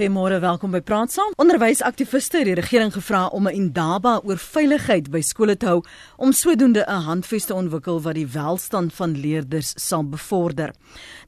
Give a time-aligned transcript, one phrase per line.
[0.00, 1.34] Goeiemôre, welkom by Praat Saam.
[1.36, 5.82] Onderwysaktiviste het die regering gevra om 'n indaba oor veiligheid by skole te hou
[6.16, 10.72] om sodoende 'n handves te ontwikkel wat die welstand van leerders sal bevorder.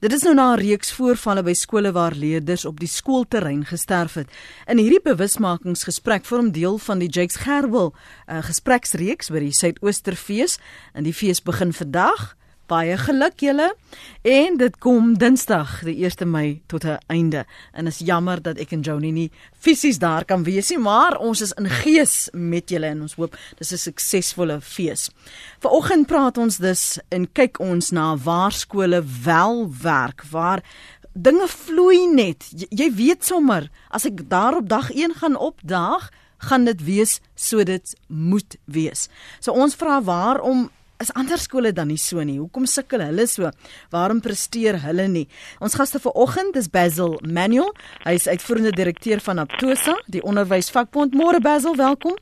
[0.00, 4.14] Dit is nou na 'n reeks voorvalle by skole waar leerders op die skoolterrein gesterf
[4.14, 4.28] het.
[4.66, 7.92] In hierdie bewusmakingsgesprek vorm deel van die Jakes Gerwel
[8.26, 10.58] uh, gespreksreeks by die Suidoosterfees
[10.94, 12.36] en die fees begin vandag
[12.72, 13.68] baie geluk julle
[14.24, 18.72] en dit kom Dinsdag die 1 Mei tot 'n einde en is jammer dat ek
[18.72, 19.30] en Joni nie
[19.60, 23.36] fisies daar kan wees nie maar ons is in gees met julle en ons hoop
[23.58, 25.10] dis 'n suksesvolle fees.
[25.60, 30.62] Vanoggend praat ons dus en kyk ons na waar skole wel werk waar
[31.14, 36.10] dinge vloei net jy, jy weet sommer as ek daar op dag 1 gaan opdaag
[36.38, 39.08] gaan dit wees so dit moet wees.
[39.40, 40.70] So ons vra waarom
[41.02, 42.38] is ander skole dan nie so nie?
[42.38, 43.50] Hoekom sukkel hulle so?
[43.90, 45.26] Waarom presteer hulle nie?
[45.60, 47.72] Ons gaste vanoggend is Basil Manuel.
[48.06, 51.16] Hy is uitvoerende direkteur van Aptosa, die onderwysvakbond.
[51.18, 52.18] Môre Basil, welkom.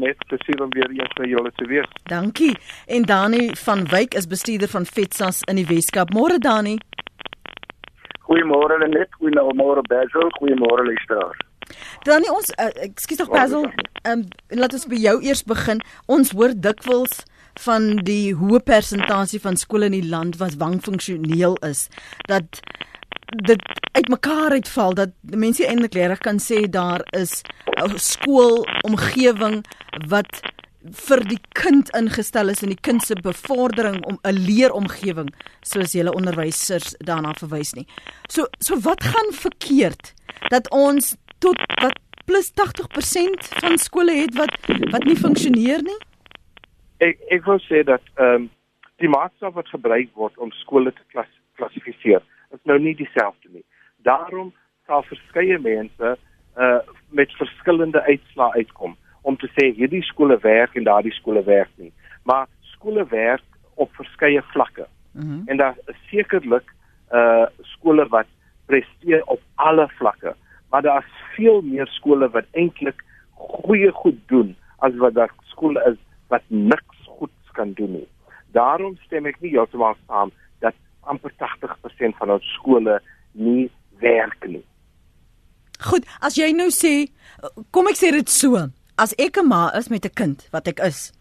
[0.00, 1.88] Net te sien om weer eens by julle te wees.
[2.08, 2.54] Dankie.
[2.86, 6.14] En Dani van Wyk is bestuurder van FETSAS in die Weskaap.
[6.14, 6.78] Môre Dani.
[8.30, 11.49] Goeiemôre Lenet, goeiemôre Basil, goeiemôre luisteraars.
[12.04, 13.66] Dan ons uh, ekskuus tog Basil,
[14.02, 15.80] ehm um, laat ons by jou eers begin.
[16.06, 17.24] Ons hoor dikwels
[17.64, 21.88] van die hoë persentasie van skole in die land wat wangfunksioneel is
[22.30, 22.62] dat
[23.46, 23.62] dit
[23.92, 27.42] uitmekaar uitval dat mense eintlik reg kan sê daar is
[27.78, 29.62] 'n skoolomgewing
[30.08, 30.40] wat
[31.06, 35.28] vir die kind ingestel is in die kind se bevordering om 'n leeromgewing
[35.62, 37.86] soos julle onderwysers daarna verwys nie.
[38.28, 40.14] So so wat gaan verkeerd
[40.48, 44.54] dat ons tot wat plus 80% van skole het wat
[44.94, 45.98] wat nie funksioneer nie?
[47.02, 48.48] Ek ek wil sê dat ehm um,
[49.00, 52.20] die maatstaf wat gebruik word om skole te klas klassifiseer
[52.52, 53.64] is nou nie dieselfde nie.
[54.04, 54.52] Daarom
[54.86, 56.16] sal verskeie mense
[56.56, 56.80] uh
[57.20, 61.92] met verskillende uitslae uitkom om te sê hierdie skole werk en daardie skole werk nie.
[62.24, 64.86] Maar skole werk op verskeie vlakke.
[65.12, 65.42] Mm -hmm.
[65.46, 66.68] En daar is sekerlik
[67.12, 68.28] uh skole wat
[68.66, 70.36] presteer op alle vlakke
[70.70, 73.04] maar daar's veel meer skole wat eintlik
[73.34, 75.98] goeie goed doen as wat daar skole is
[76.28, 78.08] wat niks goeds kan doen nie.
[78.54, 80.32] Daarom stem ek nie heeltemal saam
[80.64, 83.00] dat amper 80% van ons skole
[83.32, 83.70] nie
[84.00, 84.64] werk nie.
[85.80, 87.08] Goed, as jy nou sê,
[87.72, 88.68] kom ek sê dit so,
[89.00, 91.12] as ek 'n ma is met 'n kind wat ek is,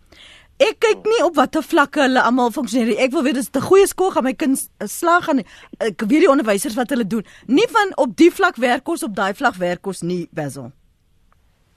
[0.59, 2.97] Ek kyk nie op watter vlakke hulle almal funksioneer.
[2.99, 5.39] Ek wil weet dis 'n goeie skool gaan my kind slag gaan.
[5.79, 7.23] Ek weet die onderwysers wat hulle doen.
[7.47, 10.71] Nie van op die vlak werk ons op daai vlak werk ons nie, Basil.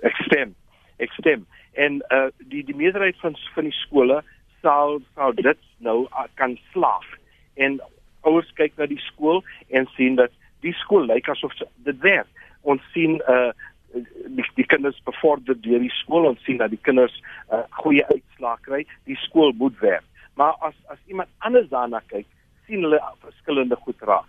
[0.03, 0.55] Ek stem.
[0.99, 1.47] Ek stem.
[1.75, 4.23] En uh die die meerderheid van van die skole
[4.63, 7.07] sal sal dit nou uh, kan slaag.
[7.55, 7.81] En
[8.23, 12.29] ouers kyk na die skool en sien dat die skool lyk asof dit werk.
[12.63, 13.53] Ons sien uh
[13.93, 17.15] die, die kinders bevorder deur die skool en sien dat die kinders
[17.51, 20.05] 'n uh, goeie uitslae kry, die skool moet werk.
[20.35, 22.27] Maar as as iemand anders daarna kyk,
[22.67, 24.29] sien hulle verskillende goed raak.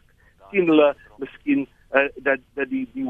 [0.51, 3.07] sien hulle miskien uh, dat dat die die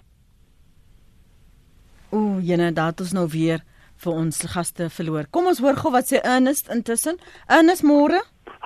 [2.14, 3.64] Ooh, jene, dat ons nou weer
[4.04, 5.26] vir ons gaste verloor.
[5.34, 7.18] Kom ons hoor gou wat sê Ernest intussen.
[7.50, 8.20] Ernest môre?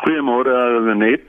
[0.04, 1.24] Goeiemôre Net.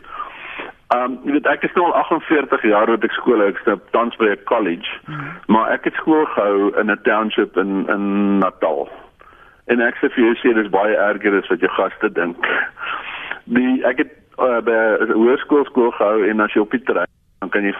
[0.89, 3.83] Ehm um, jy weet ek is nou al 48 jaar wat ek skool ek stap
[3.93, 4.89] tans by 'n college.
[5.05, 5.35] Mm -hmm.
[5.53, 8.89] Maar ek het skool gehou in 'n township in in Natal.
[9.67, 12.37] En ek sê vir jou sê dis baie erger as wat jou gaste dink.
[13.45, 17.13] Die ek het uh, by 'n hoërskool skool gehou en as jy op die terrein
[17.41, 17.75] dan kan jy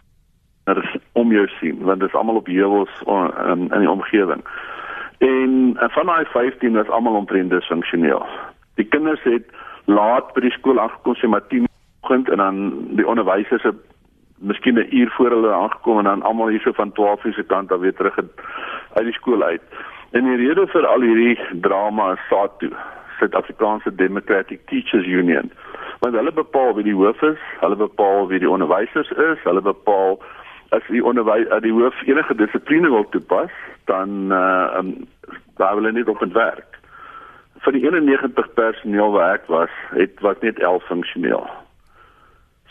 [0.67, 4.45] net om jou sien want dit is almal op heuwels in in die omgewing.
[5.19, 8.27] En, en van daai 15 is almal omtrent disfunksioneel.
[8.75, 9.45] Die kinders het
[9.85, 11.69] laat by die skool aangekom sê maar 10
[12.09, 13.77] oggend en dan die onderwysers het
[14.39, 17.73] miskien 'n uur voor hulle aangekom en dan almal hierso van 12 uur se kant
[17.73, 18.31] af weer terug het,
[18.95, 19.63] uit die skool uit.
[20.11, 22.71] En die rede vir al hierdie drama is SATU,
[23.19, 25.53] Suid-Afrikaanse Democratic Teachers Union.
[25.99, 30.19] Want hulle bepaal wie die hoof is, hulle bepaal wie die onderwysers is, hulle bepaal
[30.69, 33.51] as die onderwys die hoof enige dissipline wil toepas,
[33.85, 35.09] dan uh um,
[35.57, 36.79] daar wil hulle nie op werk.
[37.59, 41.49] Vir die 91 personeel wat ek was, het was net 11 funksioneel.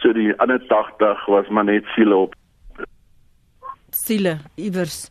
[0.07, 2.35] So die ander 80 was maar net siele op.
[3.91, 5.09] Siele iewers.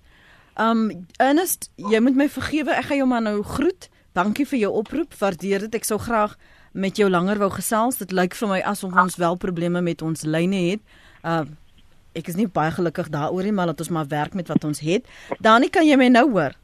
[0.56, 3.90] Um Ernest, jy moet my vergewe, ek gaan jou maar nou groet.
[4.16, 5.12] Dankie vir jou oproep.
[5.20, 5.76] Waardeer dit.
[5.76, 6.38] Ek sou graag
[6.72, 8.00] met jou langer wou gesels.
[8.00, 10.96] Dit lyk vir my asof ons wel probleme met ons lyne het.
[11.20, 11.44] Uh
[12.16, 14.80] ek is nie baie gelukkig daaroor nie, maar laat ons maar werk met wat ons
[14.80, 15.04] het.
[15.44, 16.56] Dani, kan jy my nou hoor?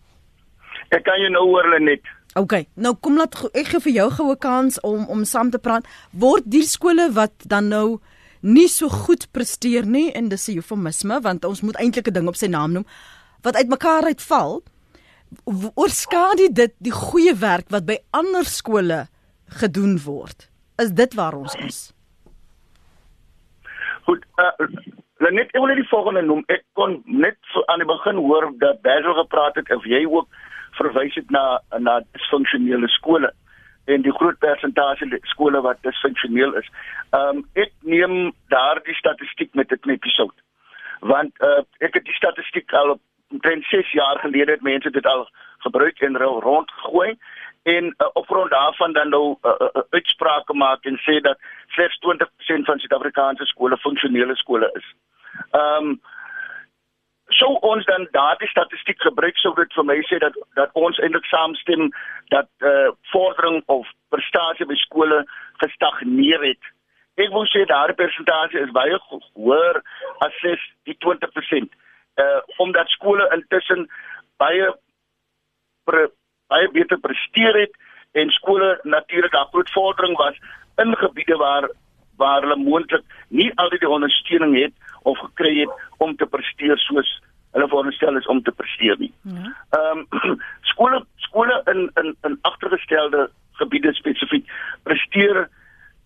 [0.88, 2.08] Ek kan jou nou hoor, Lenet.
[2.40, 2.62] OK.
[2.80, 5.84] Nou kom laat ek gee vir jou goue kans om om saam te praat.
[6.16, 8.00] Word die skole wat dan nou
[8.42, 12.28] nie so goed presteer nie en dis 'n eufemisme want ons moet eintlik 'n ding
[12.28, 12.86] op sy naam noem
[13.42, 14.62] wat uitmekaar uitval.
[15.74, 19.08] Oorskadu dit die goeie werk wat by ander skole
[19.46, 20.48] gedoen word.
[20.78, 21.92] Is dit waar ons is?
[24.04, 24.66] Goed, uh,
[25.30, 26.44] net ek wil net die volgende noem.
[26.46, 30.28] Ek kon net aan die begin hoor dat Basil gepraat het of jy ook
[30.78, 33.32] verwys het na na disfunksionele skole
[33.84, 36.68] en die groot persentasie skole wat disfunksioneel is.
[37.10, 40.38] Ehm um, ek neem daardie statistiek met 'n knippie sout.
[41.00, 42.98] Want uh, ek het die statistiek al
[43.30, 47.16] omtrent 6 jaar gelede het mense dit al gebruik en rondgegooi
[47.62, 51.38] en uh, op grond daarvan dan nou uh, uh, uitsprake maak en sê dat
[51.68, 54.94] slegs 20% van Suid-Afrikaanse skole funksionele skole is.
[55.50, 56.00] Ehm um,
[57.38, 61.26] so ons dan daardie statistiek gebruik sou dit vir my sê dat dat ons eintlik
[61.30, 61.90] saamstem
[62.34, 65.24] dat eh uh, vordering of prestasie by skole
[65.64, 66.62] gestagneer het.
[67.16, 68.98] Ek wou sê daardie persentasie is baie
[69.34, 69.82] hoër
[70.26, 70.40] as
[70.88, 71.68] die 20%.
[72.16, 73.88] Eh uh, omdat skole intussen
[74.36, 74.72] baie
[75.84, 76.08] pre,
[76.48, 77.74] baie beter presteer het
[78.12, 80.36] en skole natuurlik daar groot vordering was
[80.76, 81.70] in gebiede waar
[82.16, 87.20] waar hulle moontlik nie altyd die ondersteuning het of gekry het om te presteer soos
[87.52, 89.12] hulle veronderstel is om te presteer nie.
[89.22, 89.52] Ja.
[89.78, 90.38] Ehm um,
[90.72, 94.48] skole skole in in in agtergestelde gebiede spesifiek
[94.82, 95.48] presteer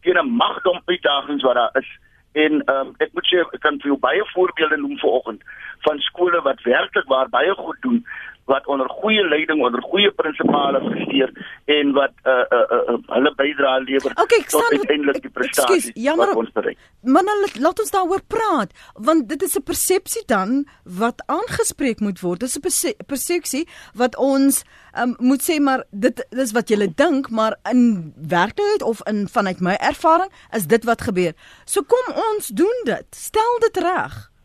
[0.00, 1.90] teen 'n magdom uitdagings wat daar is.
[2.32, 5.42] En ehm um, ek moet sê ek kan vir jou baie voorbeelde noem vanoggend
[5.86, 8.06] van skole wat werklik waar baie goed doen
[8.46, 11.32] wat onder goeie leiding onder goeie prinsipale presteer
[11.64, 16.34] en wat uh uh, uh, uh hulle bydra lewer okay, tot uiteindelik die prestasie wat
[16.34, 16.78] ons bereik.
[17.02, 22.20] Maar nou laat ons daaroor praat want dit is 'n persepsie dan wat aangespreek moet
[22.20, 22.40] word.
[22.40, 24.64] Dit is 'n persepsie wat ons
[25.00, 29.60] um, moet sê maar dit dis wat jy dink maar in werklikheid of in vanuit
[29.60, 31.32] my ervaring is dit wat gebeur.
[31.64, 33.06] So kom ons doen dit.
[33.10, 34.35] Stel dit reg.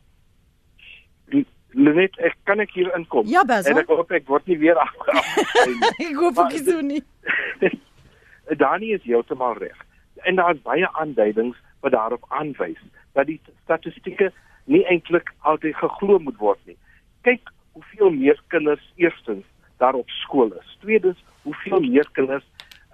[1.74, 3.28] Lenet, ek kan ek hier inkom.
[3.32, 3.72] Ja, Basil.
[3.72, 5.92] En ek hoop ek word nie weer afgehaal nie.
[6.10, 7.02] ek hoop ek so nie.
[8.62, 9.78] Dani is heeltemal reg.
[10.28, 12.82] En daar is baie aanduidings wat daarop aanwys
[13.16, 14.30] dat die statistieke
[14.72, 16.78] nie eintlik altyd geglo moet word nie.
[17.28, 19.46] Kyk hoeveel meer kinders eerstens
[19.82, 20.78] daar op skool is.
[20.84, 22.46] Tweedens, hoeveel meer kinders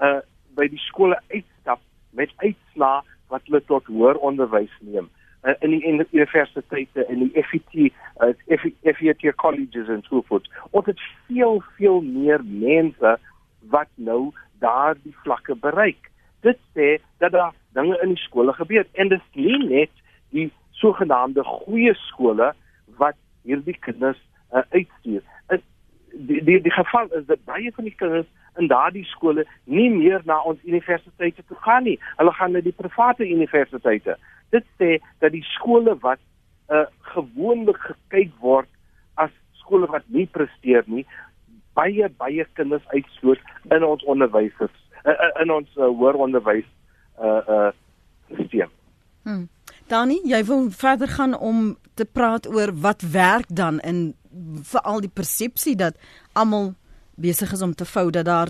[0.01, 0.19] uh
[0.57, 1.81] by die skole uitstap
[2.17, 5.05] met uitslaa wat hulle tot hoër onderwys neem
[5.47, 10.49] uh, in die universiteite en die FET uh, FET colleges en so voort.
[10.71, 13.15] Ons het veel veel meer mense
[13.71, 16.11] wat nou daardie vlakke bereik.
[16.45, 20.03] Dit sê dat daar dinge in die skole gebeur en dit is nie net
[20.35, 20.49] die
[20.81, 22.53] sogenaamde goeie skole
[23.01, 23.17] wat
[23.47, 24.19] hierdie kinders
[24.53, 25.23] uh, uitstuur.
[25.49, 25.61] Uh,
[26.11, 28.27] die, die die geval is dat baie van die kinders
[28.57, 31.99] in daardie skole nie meer na ons universiteite toe gaan nie.
[32.17, 34.17] Hulle gaan na die private universiteite
[34.55, 36.21] dit sê dat die skole wat
[36.69, 38.69] uh, gewoonlik gekyk word
[39.15, 41.05] as skole wat nie presteer nie,
[41.77, 43.41] baie baie kinders uitsloot
[43.75, 44.73] in ons onderwysers
[45.03, 46.67] uh, uh, in ons uh, hoër onderwys
[47.17, 47.69] uh uh
[48.27, 48.73] stelsel.
[49.23, 49.47] Hmm.
[49.87, 54.15] Dani, jy wil verder gaan om te praat oor wat werk dan in
[54.67, 55.95] veral die persepsie dat
[56.33, 56.73] almal
[57.17, 58.47] besig is om te vou dat daar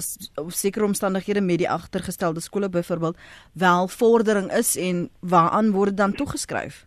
[0.47, 3.17] sekere omstandighede met die agtergestelde skole byvoorbeeld
[3.53, 6.85] wel vordering is en waaraan word dan toegeskryf?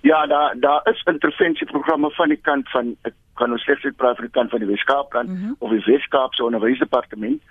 [0.00, 4.24] Ja, daar daar is intervensieprogramme van die kant van ek kan ons slegs praat van
[4.24, 5.56] die kant van die Weskaap kant mm -hmm.
[5.58, 7.42] of die Weskaap se onderwysdepartement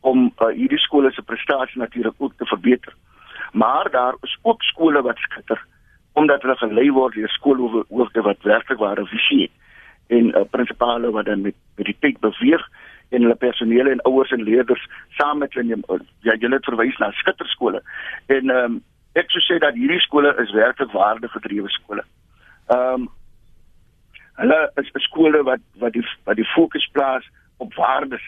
[0.00, 2.94] om uh, hierdie skole se prestasie natuurlik ook te verbeter.
[3.52, 5.66] Maar daar is ook skole wat skitter
[6.12, 9.61] omdat hulle gelei word deur skoolhoofde wat werklik ware visie het
[10.06, 12.64] en uh, prinsipale wat dan met met die tyd beweeg
[13.08, 16.98] en hulle personeel en ouers en leerders saam met hulle uh, ja julle het verwys
[16.98, 17.82] na skitterskole
[18.26, 18.82] en um,
[19.18, 22.04] ek sou sê dat hierdie skole is werklik waardegedrewe skole.
[22.72, 23.10] Ehm um,
[24.40, 27.26] hulle is skole wat wat die wat die fokus plaas
[27.60, 28.24] op waardes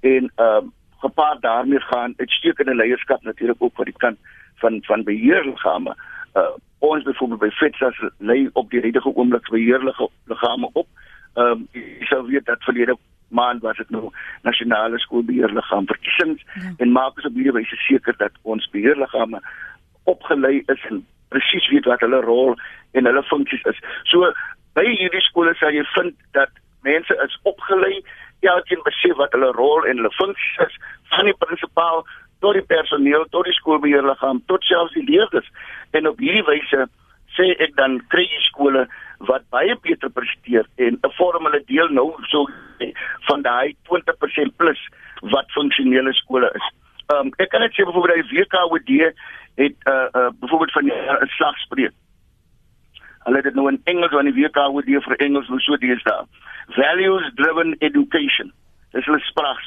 [0.00, 4.18] en ehm um, gepaard daarmee gaan uitstekende leierskap natuurlik ook van die kant
[4.62, 5.94] van van beheerliggame.
[6.34, 10.88] Uh, ons byvoorbeeld by FETSAS lê op die huidige oomblik beheerlige liggame op.
[11.34, 12.96] Ehm um, jy sou weet dat verlede
[13.28, 14.10] maand was dit nou
[14.42, 16.72] nasionale skoolbeheerliggaam verkiesings ja.
[16.78, 19.40] en maak ons op hierdie wyse seker dat ons beheerliggame
[20.10, 22.56] opgelei is en presies weet wat hulle rol
[22.98, 23.78] en hulle funksies is.
[24.10, 24.32] So
[24.74, 26.50] by hierdie skole sal jy vind dat
[26.86, 28.00] mense is opgelei,
[28.40, 30.78] elkeen besef wat hulle rol en hulle funksies is
[31.14, 32.02] van die prinsipaal
[32.40, 35.48] tot die personeel, tot die skoolbeheerliggaam, tot selfs die leerders.
[35.96, 36.86] En op hierdie wyse
[37.36, 38.86] sê ek dan kry jy skole
[39.28, 42.46] wat baie beter presteer en 'n vorm hulle deel nou so
[43.28, 44.80] van daai 20% plus
[45.34, 46.66] wat funksionele skole is.
[47.10, 48.90] Ehm um, ek kan net sê byvoorbeeld die WKWD
[49.62, 51.94] het uh uh byvoorbeeld van 'n slagspreek.
[53.24, 54.48] Hulle het dit nou in Engels want die
[54.84, 56.24] die vir Engels nou so deesdae.
[56.68, 58.52] Values driven education.
[58.90, 59.60] Dis hulle spraak.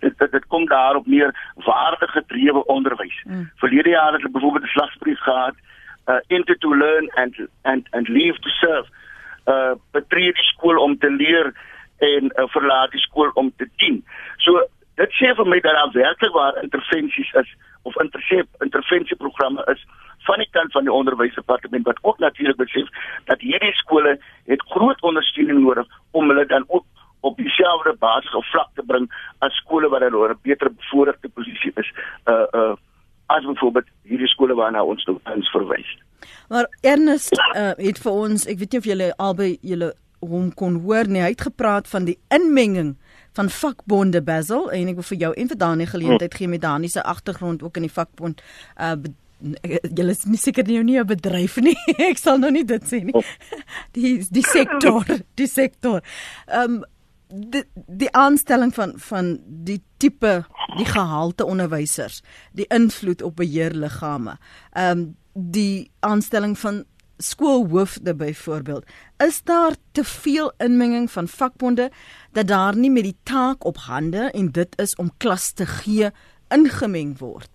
[0.00, 3.22] Dit, dit dit kom daarop neer waardegedrewe onderwys.
[3.24, 3.50] Mm.
[3.56, 5.54] Verlede jaar het hulle byvoorbeeld 'n slagspreek gehad
[6.08, 8.88] uh into to learn and and and leave to serve.
[9.46, 11.52] Uh betree die skool om te leer
[11.98, 14.04] en uh, verlaat die skool om te dien.
[14.36, 14.62] So
[14.94, 17.50] dit sê vir my dat daar werklik waar intervensies is
[17.82, 17.96] of
[18.60, 19.86] intervensieprogramme is
[20.26, 22.88] van die kant van die onderwysdepartement wat ook natuurlik besef
[23.30, 26.84] dat hierdie skole het groot ondersteuning nodig om hulle dan ook
[27.20, 29.08] op dieselfde basis of vlak te bring
[29.38, 31.92] as skole wat hulle 'n beter bevoordeelde posisie is
[32.26, 32.76] uh uh
[33.28, 35.88] as byvoorbeeld hierdie skole waarna ons nou eens verwys.
[36.48, 39.92] Maar Ernest uh, het vir ons, ek weet nie of julle albei julle
[40.24, 42.96] hom kon hoor nie, hy het gepraat van die inmenging
[43.36, 46.88] van vakbonde Basil en ek wil vir jou en vir Dani geleentheid gee met Dani
[46.88, 48.42] se agtergrond ook in die vakbond
[48.80, 48.96] uh
[49.38, 51.76] julle is nie seker nie 'n bedryf nie
[52.10, 53.14] ek sal nou nie dit sê nie.
[53.92, 55.04] Die die sektor
[55.36, 56.02] die sektor.
[56.46, 56.84] Ehm um,
[57.28, 60.44] die die aanstelling van van die tipe
[60.76, 64.38] die gehalte onderwysers die invloed op beheerliggame
[64.72, 66.84] ehm um, die aanstelling van
[67.18, 68.86] skoolhoofde byvoorbeeld
[69.26, 71.90] is daar te veel inmenging van vakbonde
[72.32, 76.10] dat daar nie met die taak op hande en dit is om klas te gee
[76.48, 77.50] ingemeng word?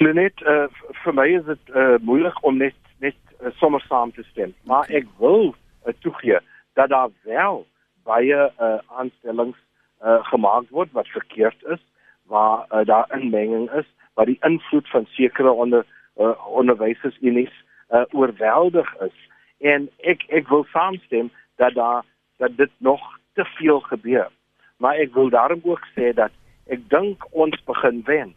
[0.00, 0.66] Net uh,
[1.04, 4.88] vir my is dit uh, moeilik om net net uh, sommer saam te stem maar
[4.90, 5.54] ek wil
[5.86, 6.40] uh, toegee
[6.74, 7.66] dat daar wel
[8.04, 9.58] baie uh, aanstellings
[10.04, 11.82] uh, gemaak word wat verkeerd is
[12.26, 17.54] waar uh, daar inmenging is waar die invloed van sekere onder uh, onderwysers in is
[17.90, 19.16] uh, oorweldig is
[19.58, 22.04] en ek ek wil saamstem dat daar
[22.36, 23.00] dat dit nog
[23.34, 24.30] te veel gebeur.
[24.76, 26.32] Maar ek wil daarom ook sê dat
[26.66, 28.34] ek dink ons begin wen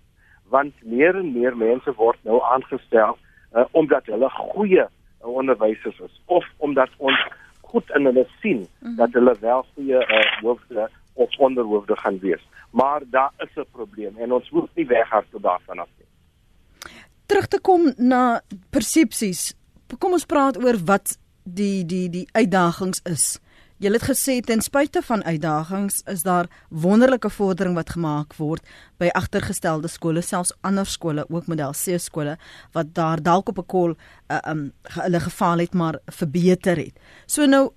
[0.48, 3.18] want meer en meer mense word nou aangestel
[3.54, 4.86] uh, omdat hulle goeie
[5.20, 7.20] onderwysers is of omdat ons
[7.72, 8.96] goed in hulle sien mm -hmm.
[8.96, 12.44] dat hulle wel goeie uh, hoofde of onderhoofde gaan wees.
[12.72, 16.08] Maar daar is 'n probleem en ons moet nie weghardloop daarvan af nie
[17.28, 19.52] terug te kom na persepsies.
[20.00, 23.26] Kom ons praat oor wat die die die uitdagings is.
[23.78, 28.64] Jy het gesê ten spyte van uitdagings is daar wonderlike vordering wat gemaak word
[28.98, 32.40] by agtergestelde skole, selfs ander skole, ook model C skole
[32.74, 36.98] wat daar dalk op 'n kol uh, um hulle gefaal het maar verbeter het.
[37.28, 37.70] So nou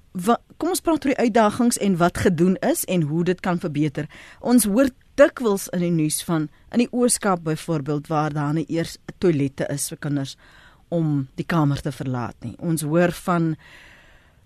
[0.56, 4.08] kom ons praat oor die uitdagings en wat gedoen is en hoe dit kan verbeter.
[4.40, 8.96] Ons hoor dikwels in die nuus van in die Ooskaap byvoorbeeld waar daar nie eers
[9.18, 10.36] toilette is vir kinders
[10.88, 12.56] om die kamer te verlaat nie.
[12.58, 13.56] Ons hoor van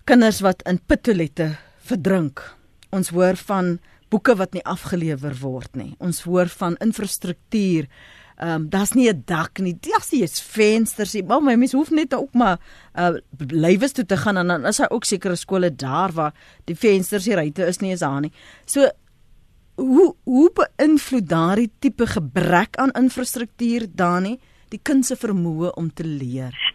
[0.05, 2.41] kinders wat in pittoilette verdrink.
[2.93, 3.77] Ons hoor van
[4.13, 5.95] boeke wat nie afgelewer word nie.
[5.97, 7.89] Ons hoor van infrastruktuur.
[8.35, 9.77] Ehm um, daar's nie 'n dak nie.
[9.79, 11.23] Daar's nie eens vensters nie.
[11.23, 12.59] Maar my mens hoef net ook maar
[12.93, 13.17] uh
[13.49, 16.33] lywes toe te gaan en dan is daar ook sekere skole daar waar
[16.65, 18.31] die vensters die ruitte is nie is daar nie.
[18.65, 18.89] So
[19.75, 25.93] hoe hoe beïnvloed daardie tipe gebrek aan infrastruktuur dan nie die kind se vermoë om
[25.93, 26.74] te leer?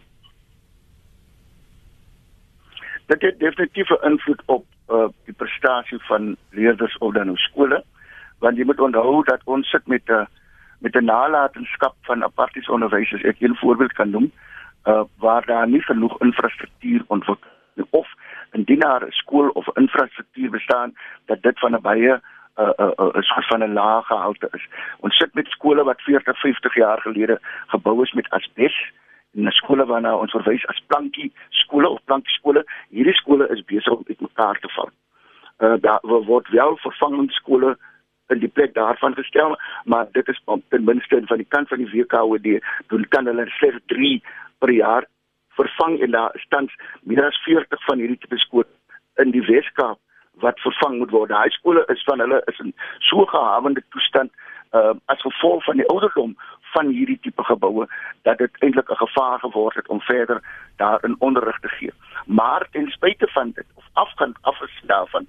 [3.11, 7.83] Dit het definitief 'n invloed op uh, die prestasie van leerders of dan op skole
[8.39, 10.27] want jy moet onthou dat ons sit met 'n
[10.79, 14.31] met 'n nalatenskap van aparties onderwys as ek een voorbeeld kan noem
[14.85, 17.49] uh, waar daar nie genoeg infrastruktuur ontwikkel
[17.89, 18.07] of
[18.51, 20.93] indien daar 'n skool of infrastruktuur bestaan
[21.25, 22.21] dat dit van 'n baie 'n
[22.61, 24.67] uh, 'n uh, uh, soort van 'n lae gehalte is.
[24.99, 28.91] Ons sit met skole wat 40, 50 jaar gelede gebou is met asbes
[29.35, 32.65] en 'n skole waarna ons verwys as plankie skole of plankie skole.
[32.89, 34.89] Hierdie skole is besig om uitmekaar te val.
[35.59, 37.77] Uh daar word wel vervangingsskole
[38.27, 41.91] in die plek daarvan gestel, maar dit is ten minste van die kant van die
[41.91, 44.23] WKOD doen kan hulle slegs 3
[44.59, 45.05] per jaar
[45.49, 46.67] vervang en daar staan
[47.01, 48.67] meer as 40 van hierdie tipe skole
[49.15, 49.99] in die Weskaap
[50.33, 51.29] wat vervang moet word.
[51.29, 54.31] Daai skole is van hulle is in so gehawende toestand
[54.71, 56.35] uh as gevolg van die ouderdom
[56.73, 57.87] van hierdie tipe geboue
[58.27, 60.41] dat dit eintlik 'n gevaar geword het om verder
[60.75, 61.93] daarin onderrig te gee.
[62.25, 65.27] Maar ten spyte van dit of afgaan afgesien daarvan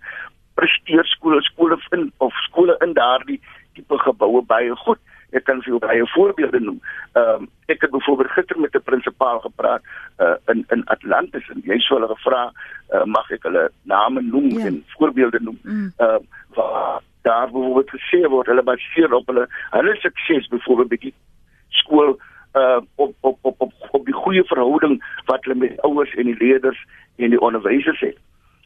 [0.55, 3.41] presteer skole skole in of skole in daardie
[3.75, 4.99] tipe geboue baie goed.
[5.33, 6.81] Ek kan vir baie voorbeelde noem.
[7.13, 9.83] Ehm um, ek het byvoorbeeld gister met 'n prinsipaal gepraat
[10.19, 12.53] uh, in in Atlantis en jy sou hulle gevra
[12.93, 14.67] uh, mag ek hulle name noem ja.
[14.67, 15.59] en voorbeelde noem.
[15.63, 15.93] Mm.
[15.97, 16.17] Ehm mm.
[16.17, 16.21] uh,
[16.55, 21.15] waar daar byvoorbeeld gesê word hulle baseer op hulle hulle sukses byvoorbeeld by die
[21.73, 22.19] skool
[22.55, 26.37] uh op op op op op die goeie verhouding wat hulle met ouers en die
[26.39, 26.85] leerders
[27.17, 28.19] en die onderwysers het.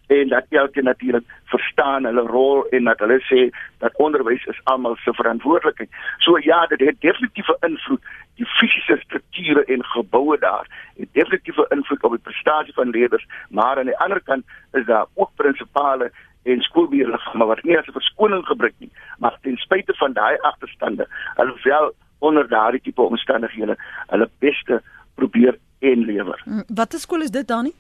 [0.07, 3.41] en dat elkeen natuurlik verstaan hulle rol en dat hulle sê
[3.79, 5.91] dat onderwys is almal se verantwoordelikheid.
[6.19, 8.03] So ja, dit het definitiewe invloed
[8.35, 10.67] die fisiese strukture en geboue daar.
[10.97, 15.07] Het definitiewe invloed op die prestasie van leerders, maar aan die ander kant is daar
[15.15, 20.13] ook prinsipale en skoolbeheerliggame wat nie as 'n verskoning gebruik nie, maar ten spyte van
[20.13, 21.93] daai agterstande, hulle wel
[22.27, 23.77] onder daardie tipe omstandighede
[24.11, 24.81] hulle beste
[25.17, 26.43] probeer en lewer.
[26.47, 27.75] Mm, Watter skool is dit dan nie?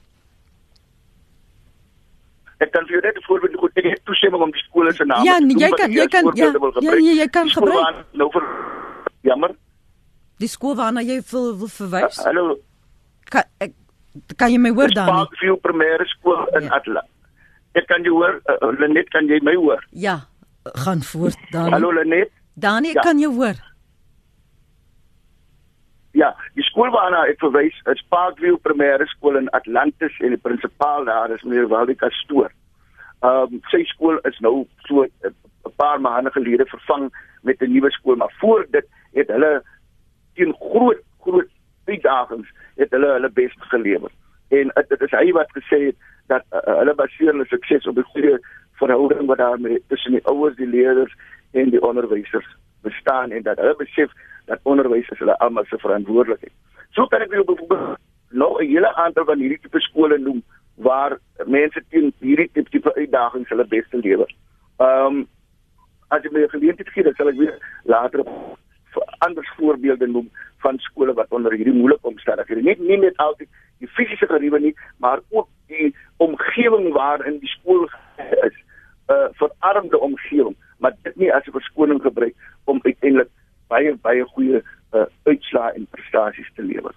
[2.65, 5.05] Ek kan vir jou net 'n voorbeeld goed ek het toestemming om die skole se
[5.05, 7.05] name Ja, te noem, jy wat kan ek jy kan ja, voorbeelde wil ja, gebruik.
[7.05, 7.85] ja, jy kan skool gebruik.
[7.95, 8.45] waar Nou vir
[9.23, 9.51] jammer.
[10.39, 12.17] Die skool waarna jy wil, wil verwys.
[12.25, 12.57] Hallo.
[13.25, 13.73] Kan ek
[14.37, 15.07] kan jy my hoor dan?
[15.09, 16.77] Parkview Primêre Skool in Ja.
[16.77, 17.03] Atla.
[17.75, 19.85] Ek kan jou hoor, uh, Lenet, kan jy my hoor?
[19.91, 20.21] Ja,
[20.65, 21.71] gaan voort dan.
[21.73, 22.31] Hallo Lenet.
[22.55, 23.01] Dani, ek Ja.
[23.03, 23.55] kan jou hoor.
[26.17, 31.05] Ja, die skool waarna ek verwys is Parkview Primêre Skool in Atlantis en die prinsipaal
[31.05, 32.55] daar is meneer Waldika Stoor.
[33.21, 37.11] Ehm um, sy skool is nou so 'n paar maande gelede vervang
[37.43, 39.63] met 'n nuwe skool, maar voor dit het hulle
[40.35, 41.51] teen groot groot
[41.85, 44.11] uitdagings het hulle hulle bes gelewer.
[44.49, 45.97] En dit is hy wat gesê het
[46.33, 48.39] dat uh, hulle baseer hulle sukses op die goeie
[48.81, 51.13] verhouding wat daar met tussen die ouers, die leerders
[51.53, 52.49] en die onderwysers
[52.83, 54.11] bestaan en dat hulle besef
[54.47, 56.53] dat onderwys is hulle almal se verantwoordelikheid.
[56.95, 57.99] So kan ek byvoorbeeld
[58.31, 60.43] nog 'n hele aantal van hierdie tipe skole noem
[60.75, 64.31] waar mense teen hierdie tipe, tipe uitdagings hulle bes te lewer.
[64.79, 65.27] Ehm um,
[66.09, 68.23] as jy my geleentheid gee, sal ek weer later
[69.19, 73.49] ander voorbeelde noem van skole wat onder hierdie moeilike omstandighede nie nie net altyd
[73.79, 77.85] die fisiese geriewe nie, maar ook die omgewing waarin die skool
[78.49, 78.57] is,
[79.09, 82.35] 'n uh, verarmde omgewing, maar dit nie as 'n verskoning gebruik
[82.65, 83.29] om uiteindelik
[83.69, 86.95] baie baie goeie uh, uitslae en prestasies te lewer.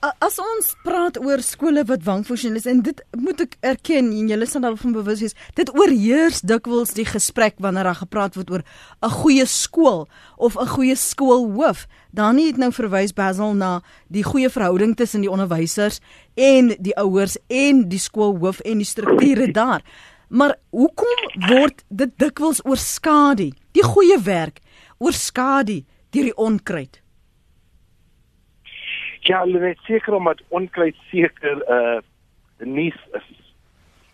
[0.00, 4.46] As ons praat oor skole wat wankfunksioneel is en dit moet ek erken en julle
[4.48, 8.64] sal daarvan bewus wees, dit oorheers dikwels die gesprek wanneer daar gepraat word oor
[9.04, 10.08] 'n goeie skool
[10.38, 11.84] of 'n goeie skoolhoof.
[12.16, 16.00] Dani het nou verwys Basil na die goeie verhouding tussen die onderwysers
[16.34, 19.82] en die ouers en die skoolhoof en die strukture daar.
[20.30, 23.50] Maar hoekom word dit dikwels oorskadu?
[23.72, 24.60] Die goeie werk
[25.00, 25.80] oorskadu
[26.12, 27.00] deur die onkruid.
[29.20, 32.00] Ja, net seker omdat onkruid seker uh
[32.58, 33.54] nuus is.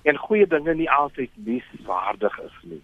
[0.02, 2.82] En goeie dinge nie altyd nuuswaardig is nie.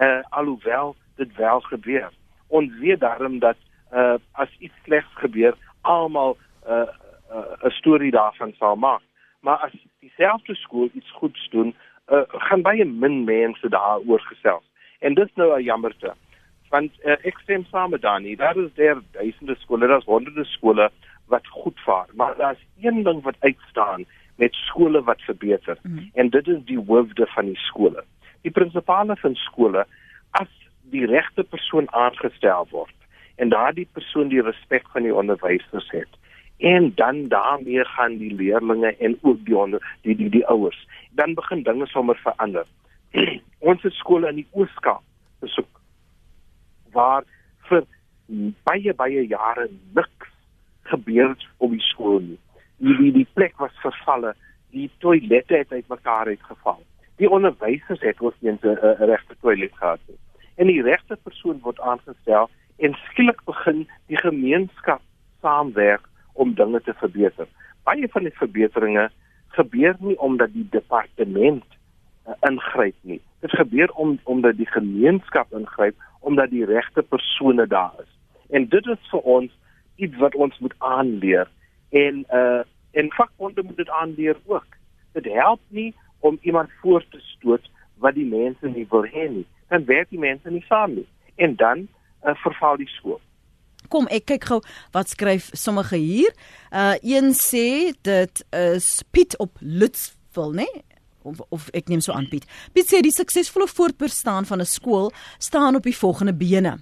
[0.00, 2.10] Uh alhoewel dit wel gebeur.
[2.46, 3.56] Ons weet daarom dat
[3.92, 6.88] uh as iets slegs gebeur, almal 'n uh,
[7.36, 9.02] uh, 'n storie daarvan sal maak.
[9.40, 11.76] Maar as dieselfde skool iets goeds doen,
[12.08, 14.64] uh gaan baie min mense daaroor gesels.
[14.98, 16.14] En dis nou 'n jammerte.
[16.72, 20.88] Want uh, ek stem saam met Dani, daar is daar duisende skole, daar's honderde skole
[21.28, 24.06] wat goed vaar, maar daar's een ding wat uitstaan
[24.40, 26.10] met skole wat verbeter mm.
[26.14, 28.04] en dit is die hoofde van die skole.
[28.40, 29.84] Die prinsipale van skole
[30.40, 30.48] as
[30.94, 32.96] die regte persoon aangestel word
[33.36, 36.18] en daardie persoon die respek van die onderwysers het
[36.72, 41.34] en dan daarmee gaan die leerders en ook die onder, die die die ouers dan
[41.34, 42.64] begin dinge sommer verander.
[43.68, 45.04] Ons het skole in die Ooskaap
[45.44, 45.81] besoek
[46.92, 47.24] waar
[47.68, 47.84] vir
[48.68, 50.30] baie baie jare niks
[50.92, 52.38] gebeur het op die skool nie.
[52.82, 54.34] Die die, die plek was vervalle,
[54.72, 56.80] die toilette het uitmekaar uitgeval.
[57.20, 58.58] Die onderwysers het ook nie 'n
[58.98, 60.18] regte toilet gehad nie.
[60.56, 65.00] En die regte persoon word aangestel en skielik begin die gemeenskap
[65.40, 67.46] saamwerk om dinge te verbeter.
[67.84, 69.10] Baie van die verbeteringe
[69.48, 71.64] gebeur nie omdat die departement
[72.28, 73.20] uh, ingryp nie.
[73.40, 78.10] Dit gebeur om omdat die gemeenskap ingryp omdat die regte persone daar is.
[78.50, 79.50] En dit is vir ons
[79.96, 81.50] iets wat ons moet aanleer
[81.90, 84.66] en uh en vakbonde moet dit aanleer ook.
[85.16, 87.70] Dit help nie om iemand voor te stoot
[88.04, 89.46] wat die mense nie wil hê nie.
[89.72, 91.06] Dan werk die mense nie saam nie
[91.36, 91.86] en dan
[92.24, 93.20] uh, verval die skool.
[93.88, 94.60] Kom ek kyk gou
[94.92, 96.36] wat skryf sommige hier.
[96.68, 100.68] Uh een sê dit is Piet op Lutsville, né?
[101.22, 102.46] Of, of ek neem so aan Piet.
[102.72, 106.78] Piet sê die suksesvolle voortbestaan van 'n skool staan op die volgende bene.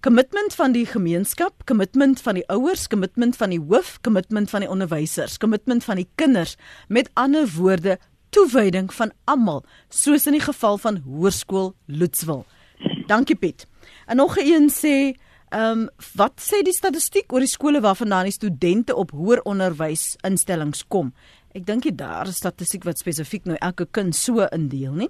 [0.00, 4.70] Kommitment van die gemeenskap, kommitment van die ouers, kommitment van die hoof, kommitment van die
[4.70, 6.56] onderwysers, kommitment van die kinders.
[6.88, 7.98] Met ander woorde,
[8.30, 12.46] toewyding van almal, soos in die geval van Hoërskool Lutswil.
[13.10, 13.66] Dankie Piet.
[14.06, 15.12] En nog een sê,
[15.50, 20.84] ehm um, wat sê die statistiek oor die skole waarvandaan die studente op hoër onderwysinstellings
[20.88, 21.12] kom?
[21.50, 25.08] Ek dink jy daar is statistiek wat spesifiek nou elke kind so indeel nie.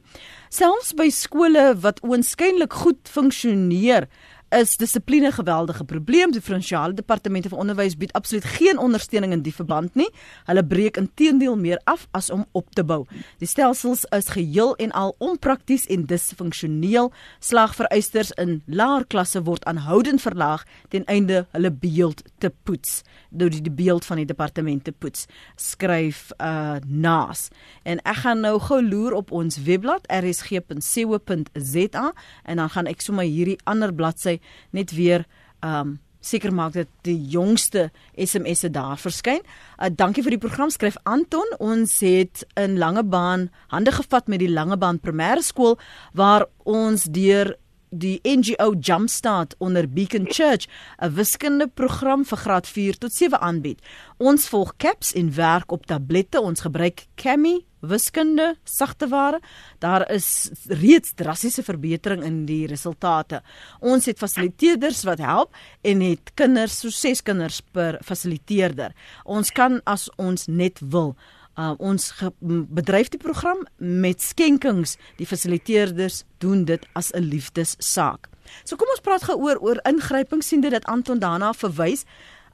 [0.49, 4.09] Selfs by skole wat oënskynlik goed funksioneer,
[4.51, 6.33] is dissipline geweldige probleem.
[6.33, 10.09] Die provinsiale departemente van onderwys bied absoluut geen ondersteuning in die verband nie.
[10.45, 13.07] Hulle breek inteendeel meer af as om op te bou.
[13.39, 17.13] Die stelsels is geheel en al onprakties en disfunksioneel.
[17.39, 23.03] Slagvereisters in laer klasse word aanhoudend verlaag ten einde hulle beeld te poets.
[23.31, 27.49] Deur die beeld van die departement te poets, skryf uh Naas.
[27.83, 32.07] En ek gaan nou gou loer op ons webblad rsg.co.za
[32.43, 34.40] en dan gaan ek sommer hierdie ander bladsy
[34.71, 35.27] net weer
[35.61, 39.41] um seker maak dat die jongste SMS'e daar verskyn.
[39.81, 41.49] Uh, dankie vir die program skryf Anton.
[41.59, 45.79] Ons het in Langebaan hande gevat met die Langebaan Primêre Skool
[46.13, 47.55] waar ons deur
[47.91, 50.69] die NGO Jumpstart onder Beacon Church
[51.03, 53.81] 'n wiskunde program vir graad 4 tot 7 aanbied.
[54.19, 56.41] Ons volg CAPS en werk op tablette.
[56.41, 59.41] Ons gebruik Kami wiskunde sagteware.
[59.79, 63.43] Daar is reeds drastiese verbetering in die resultate.
[63.81, 68.93] Ons het fasiliteerders wat help en het kinders so 6 kinders per fasiliteerder.
[69.25, 71.17] Ons kan as ons net wil
[71.59, 72.13] Uh, ons
[72.49, 74.95] bedryf die program met skenkings.
[75.19, 78.29] Die fasiliteerders doen dit as 'n liefdessaak.
[78.65, 82.05] So kom ons praat gou oor oor ingryping sien dit dat Anton daarna verwys.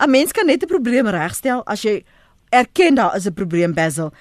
[0.01, 2.05] 'n Mens kan net 'n probleem regstel as jy
[2.51, 4.13] erken daar is 'n probleem Basil.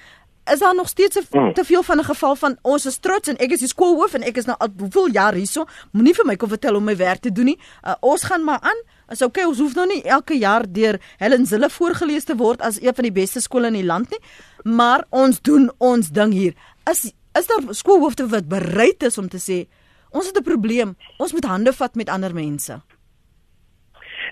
[0.52, 1.52] Is daar nog steeds hmm.
[1.52, 4.22] te veel van 'n geval van ons is trots en ek is die skoolhoof en
[4.22, 5.64] ek is nou al hoeveel jaar hierso.
[5.92, 7.58] Moenie vir my kom vertel om my werk te doen nie.
[7.82, 8.80] Uh, ons gaan maar aan.
[9.08, 12.82] As okay, ons hoef nou nie elke jaar deur Helen Zille voorgeles te word as
[12.82, 14.18] een van die beste skole in die land nie
[14.66, 16.54] maar ons doen ons ding hier.
[16.90, 19.66] Is is daar skoolhoofde wat bereid is om te sê
[20.10, 22.80] ons het 'n probleem, ons moet hande vat met ander mense?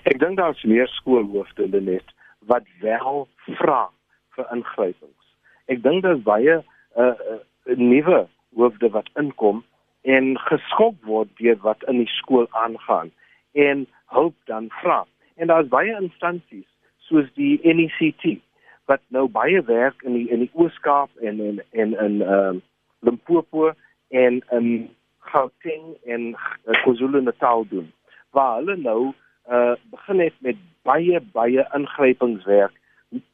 [0.03, 2.07] Ek dink daar's meer skoolhoofde in die net
[2.39, 3.89] wat wel vra
[4.35, 5.24] vir ingrypings.
[5.71, 6.63] Ek dink daar's baie 'n
[7.01, 9.63] uh, uh, nuwe hoofde wat inkom
[10.01, 13.11] en geskok word deur wat in die skool aangaan
[13.51, 15.05] en hulp dan vra.
[15.35, 18.41] En daar's baie instansies soos die NECT
[18.85, 22.61] wat nou baie werk in die in die Ooskaap en en en in ehm uh,
[22.99, 23.73] Limpopo
[24.09, 27.91] en in Gauteng en uh, KwaZulu-Natal doen.
[28.31, 29.13] Waar hulle nou
[29.49, 32.73] uh begin het met baie baie ingrypingswerk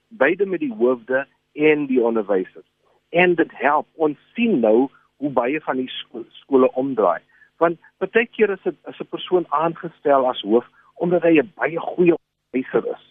[0.08, 2.68] beide met die hoofde en die onderwysers.
[3.10, 7.20] En dit help ons sien nou hoe baie van die sko skole omdraai.
[7.58, 11.80] Want baie keer is dit as 'n persoon aangestel as hoof omdat hy 'n baie
[11.80, 13.06] goeie onderwyser is.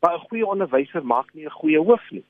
[0.00, 2.24] Maar 'n goeie onderwyser maak nie 'n goeie hoof nie.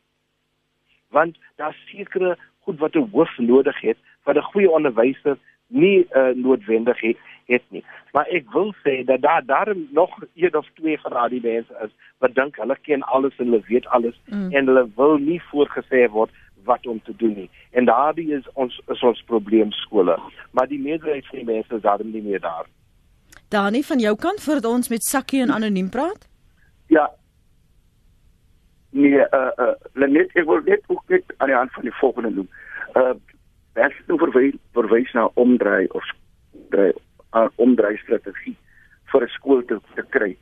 [1.08, 6.28] Want daar sekere goed wat 'n hoof nodig het wat 'n goeie onderwyser nie uh,
[6.34, 7.16] noodwendig het,
[7.48, 7.84] het nie.
[8.12, 11.92] Maar ek wil sê dat daar daar nog een of twee van daardie mense is
[12.18, 14.50] wat dink hulle ken alles en hulle weet alles mm.
[14.52, 16.34] en hulle wil nie voorgesê word
[16.68, 17.50] wat om te doen nie.
[17.70, 20.18] En daardie is ons is ons probleem skole.
[20.50, 22.66] Maar die meerderheid van die mense is daar nie meer daar.
[23.48, 26.28] Dani van jou kant voordat ons met Sakkie en anoniem praat?
[26.88, 27.10] Ja,
[28.90, 29.74] Nee, uh uh
[30.08, 32.48] net ek wil net ook net aan die hand van die volgende noem.
[32.96, 33.14] Uh
[33.78, 36.06] as jy nou verwys verwys na omdraai of
[36.72, 36.92] draai
[37.34, 38.56] uh, omdraai strategie
[39.12, 40.36] vir 'n skool te, te kry.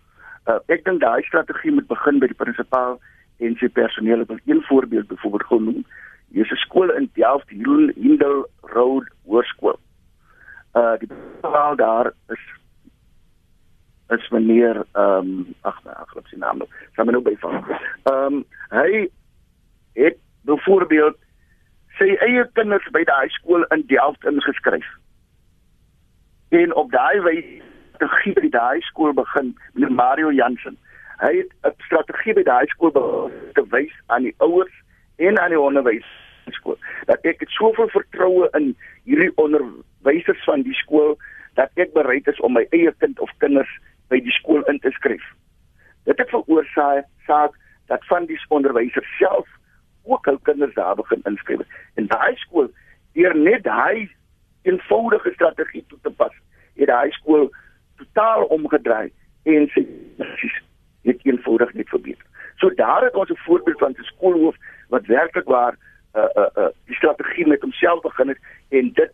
[0.47, 3.01] Uh ek dink daai strategie moet begin by die prinsipaal
[3.39, 4.21] en sy personeel.
[4.21, 5.85] Ek wil een voorbeeld byvoorbeeld gou noem.
[6.33, 9.79] Hier is 'n skool in Delft, Hindel Road Hoërskool.
[10.75, 12.45] Uh die prinsipaal daar is
[14.09, 16.69] is meneer ehm um, ag nee, ek sien naam nou.
[16.95, 17.57] Gaan my nou byvang.
[18.11, 19.09] Ehm um, hy
[19.99, 21.17] het byvoorbeeld
[21.99, 24.87] sy eie kinders by daai skool in Delft ingeskryf.
[26.57, 27.63] En op daai wyse
[27.99, 30.77] te gee by daai skool begin met Mario Jansen.
[31.21, 32.93] Hy het 'n strategie by daai skool
[33.53, 34.73] te wys aan die ouers
[35.17, 36.09] en aan die onderwys
[36.59, 36.79] skool.
[37.05, 41.19] Dat ek het soveel vertroue in hierdie onderwysers van die skool
[41.55, 44.91] dat ek bereid is om my eie kind of kinders by die skool in te
[44.91, 45.25] skryf.
[46.05, 47.53] Dit het veroorsaak saak
[47.87, 49.49] dat van die onderwysers self
[50.05, 51.67] ook hul kinders daar begin inskryf.
[51.95, 52.73] En daai skool
[53.13, 54.09] deur net daai
[54.63, 56.33] eenvoudige strategie toe te pas,
[56.77, 57.51] het daai skool
[57.97, 59.13] totaal omgedraai
[59.43, 59.87] en sy
[60.17, 60.57] presies
[61.03, 62.27] net eenvoudig net verbeter.
[62.57, 64.57] So daar het ons 'n voorbeeld van 'n skoolhoof
[64.89, 65.75] wat werklik waar
[66.15, 69.13] uh uh uh die strategie met homself begin het en dit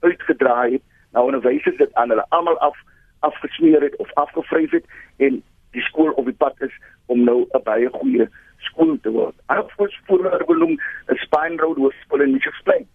[0.00, 0.82] uitgedraai het.
[1.12, 2.76] Nou onderwysers dit aan hulle almal af
[3.18, 4.84] afgesmeer het of afgevryf het
[5.16, 6.74] en die skool op die pad is
[7.06, 9.34] om nou 'n baie goeie skool te word.
[9.46, 12.86] Alhoewel voorbeeld genoem 'n Spine Road Hoërskool in Mitchells Plain.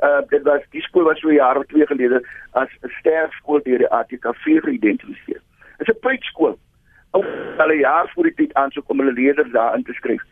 [0.00, 3.92] Uh dit was die skool was so jare twee gelede as 'n sterfskool deur die
[3.98, 5.40] ATKV geïdentifiseer.
[5.78, 6.58] Dit is 'n prys-skool.
[7.10, 7.24] Ou
[7.58, 10.22] hulle jaar voor die tyd aansoek om hulle leerders daar in te skryf.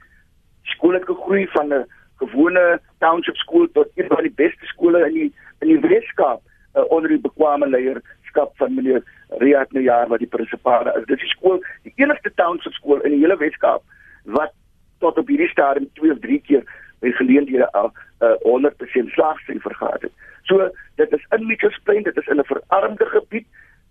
[0.62, 5.06] Die skool het gegroei van 'n gewone township skool tot een van die beste skole
[5.06, 6.40] in die in die Weskaap
[6.74, 11.06] uh, onder die bekwame leier leierskap van meneer Riyad Najar wat die prinsipaal is.
[11.06, 13.82] Dit is skool, die enigste township skool in die hele Weskaap
[14.24, 14.52] wat
[14.98, 16.64] tot op hierdie stadium twee of drie keer
[17.00, 20.12] by geleenthede al uh, 100% slaagsyfer gehad het.
[20.42, 23.46] So dit is in Mitchells Plain, dit is in 'n verarmde gebied.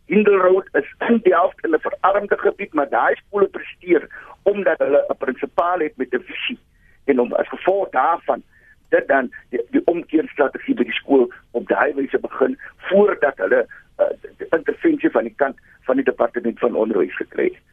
[0.06, 4.08] Hindle Road is in die helfte in 'n verarmde gebied, maar daai skole presteer
[4.43, 6.60] omdat hulle 'n prinsipaal het met 'n visie
[7.06, 8.43] en om as gevolg daarvan
[8.89, 12.58] dit dan die, die omkeerstrategie by die skool op daai wyse begin
[12.89, 13.65] voordat hulle
[14.00, 17.63] uh, die intervensie van die kant van die departement van onderwys gekry het.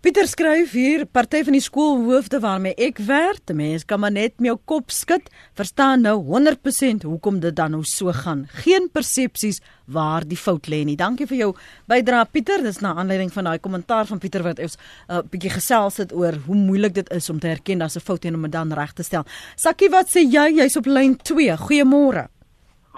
[0.00, 4.38] Pieter skryf hier party van die skoolhoofde waarmee ek werk, die mens kan maar net
[4.38, 5.26] met jou kop skud,
[5.58, 8.46] verstaan nou 100% hoekom dit dan nou so gaan.
[8.64, 10.96] Geen persepsies waar die fout lê nie.
[10.96, 11.50] Dankie vir jou
[11.92, 12.64] bydrae Pieter.
[12.64, 16.16] Dis na aanleiding van daai kommentaar van Pieter wat ons 'n uh, bietjie gesels het
[16.16, 18.72] oor hoe moeilik dit is om te erken dat 'n fout en om dit dan
[18.72, 19.24] reg te stel.
[19.56, 20.48] Sakkie, wat sê jy?
[20.64, 21.56] Jy's op lyn 2.
[21.56, 22.28] Goeiemôre.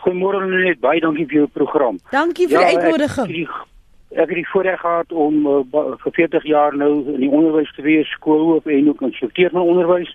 [0.06, 1.98] Goeiemôre net baie dankie vir jou program.
[2.10, 3.30] Dankie vir ja, die uitnodiging.
[3.42, 3.71] Ek,
[4.14, 5.60] ek het die voorreg gehad om uh,
[6.02, 10.12] vir 40 jaar nou in die onderwys te wees, skoolhoof en ook instrukteur van onderwys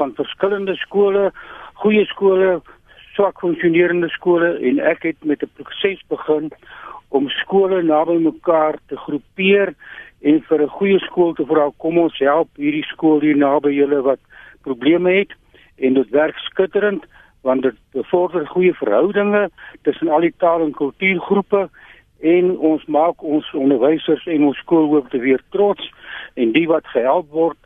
[0.00, 1.30] van verskillende skole,
[1.82, 2.60] goeie skole,
[3.14, 6.50] swak funksionerende skole en ek het met 'n proses begin
[7.08, 9.74] om skole naby mekaar te groepeer
[10.22, 14.02] en vir 'n goeie skool te vra kom ons help hierdie skool hier naby julle
[14.02, 14.20] wat
[14.62, 15.32] probleme het.
[15.78, 17.04] En dit werk skitterend
[17.42, 19.50] want dit bevorder goeie verhoudinge
[19.82, 21.68] tussen al die taal en kultuurgroepe
[22.20, 25.92] en ons maak ons onderwysers en ons skoolhoofde weer trots
[26.34, 27.58] en die wat gehelp word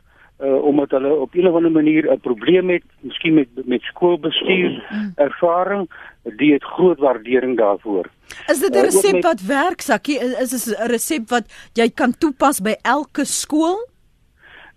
[0.43, 4.83] uh, omdat hulle op 'n of ander manier 'n probleem het, miskien met met skoolbestuur
[5.15, 5.89] ervaring,
[6.23, 8.05] die het groot waardering daarvoor.
[8.47, 10.19] Is dit 'n uh, resep met, wat werk, Sakkie?
[10.19, 13.92] Is dit 'n resep wat jy kan toepas by elke skool?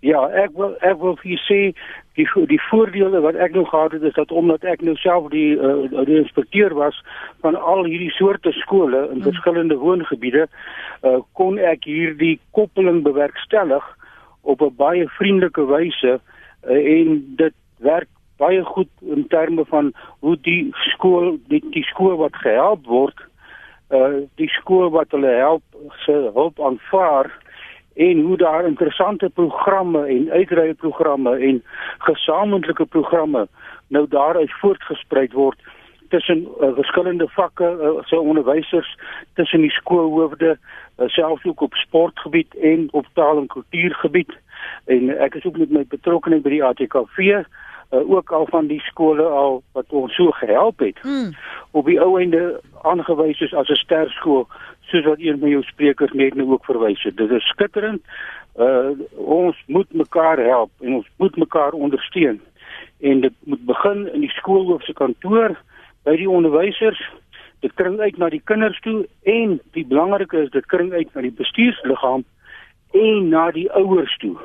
[0.05, 1.59] Ja, ek wil ek wil vir sê
[2.17, 5.55] die die voordele wat ek nou gehad het is dat omdat ek nou self die
[5.57, 6.97] uh, die inspekteur was
[7.45, 9.25] van al hierdie soorte skole in mm.
[9.25, 13.85] verskillende woongebiede uh, kon ek hierdie koppeling bewerkstellig
[14.41, 20.37] op 'n baie vriendelike wyse uh, en dit werk baie goed in terme van hoe
[20.41, 23.17] die skool die, die skool wat gehelp word
[23.89, 25.63] uh, die skool wat hulle help
[26.05, 27.33] se hulp aanvaar
[27.97, 31.63] en hoe daar interessante programme en uitreie programme en
[31.97, 33.47] gesamentlike programme
[33.87, 35.59] nou daaruit voortgesprei word
[36.09, 38.97] tussen uh, verskillende vakke uh, se onderwysers
[39.33, 44.37] tussen die skoolhoofde uh, selfs ook op sportgebied en op taal en kultuurgebied
[44.85, 47.43] en ek is ook met my betrokkeheid by die ATKV uh,
[47.89, 51.33] ook al van die skole al wat ons so gehelp het hmm.
[51.71, 54.47] op die ou einde aangewys is as 'n sterskool
[54.87, 57.17] soos wat een van jou sprekers net nou ook verwys het.
[57.17, 58.01] Dit is skitterend.
[58.55, 62.41] Uh ons moet mekaar help en ons moet mekaar ondersteun.
[62.99, 65.57] En dit moet begin in die skoolhoof se kantoor
[66.03, 67.01] by die onderwysers.
[67.59, 71.21] Dit kring uit na die kinders toe en die belangrike is dit kring uit na
[71.21, 72.23] die bestuursliggaam
[72.93, 74.35] en na die ouers toe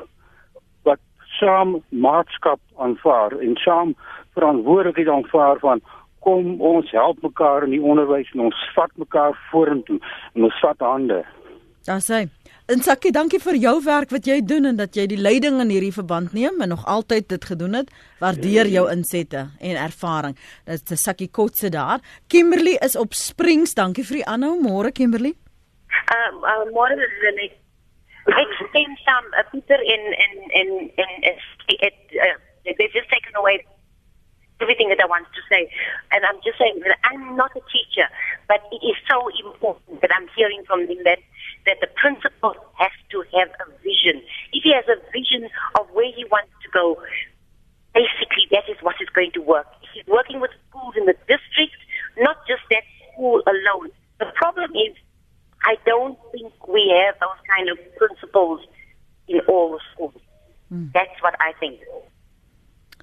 [0.83, 1.01] wat
[1.39, 3.95] saam maatskap aanvaar en saam
[4.35, 5.83] verantwoordelikheid aanvaar van
[6.25, 9.99] kom ons help mekaar in die onderwys en ons vat mekaar vorentoe
[10.35, 11.23] en ons vat hande.
[11.87, 12.27] Daar sê
[12.71, 15.73] En Sakkie, dankie vir jou werk wat jy doen en dat jy die leiding in
[15.75, 17.91] hierdie verband neem en nog altyd dit gedoen het.
[18.23, 20.37] Waardeer jou insette en ervaring.
[20.71, 22.01] Dit is Sakkie Kotse daar.
[22.33, 23.75] Kimberley is op Springs.
[23.75, 24.55] Dankie vir die aanhou.
[24.63, 25.35] Môre Kimberley.
[26.15, 27.59] Ehm uh, uh, môre is dit net
[28.31, 30.71] ek stem saam uh, Pieter in in in
[31.03, 33.59] in it uh, they've just taken away
[34.63, 35.69] everything that I want to say.
[36.13, 38.07] And I'm just saying that I'm not a teacher,
[38.49, 41.19] but it is so important that I'm hearing from them that,
[41.67, 44.23] that the principal has to have a vision.
[44.53, 46.97] If he has a vision of where he wants to go,
[47.93, 49.67] basically that is what is going to work.
[49.93, 51.77] He's working with schools in the district,
[52.19, 53.91] not just that school alone.
[54.19, 54.97] The problem is
[55.65, 58.61] I don't think we have those kind of principles
[59.29, 60.15] in all the schools.
[60.73, 60.93] Mm.
[60.93, 61.81] That's what I think.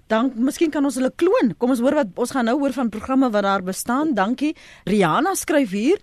[0.09, 1.53] Dan miskien kan ons hulle kloon.
[1.61, 4.15] Kom ons hoor wat ons gaan nou hoor van programme wat daar bestaan.
[4.17, 4.55] Dankie.
[4.89, 6.01] Rihanna skryf hier.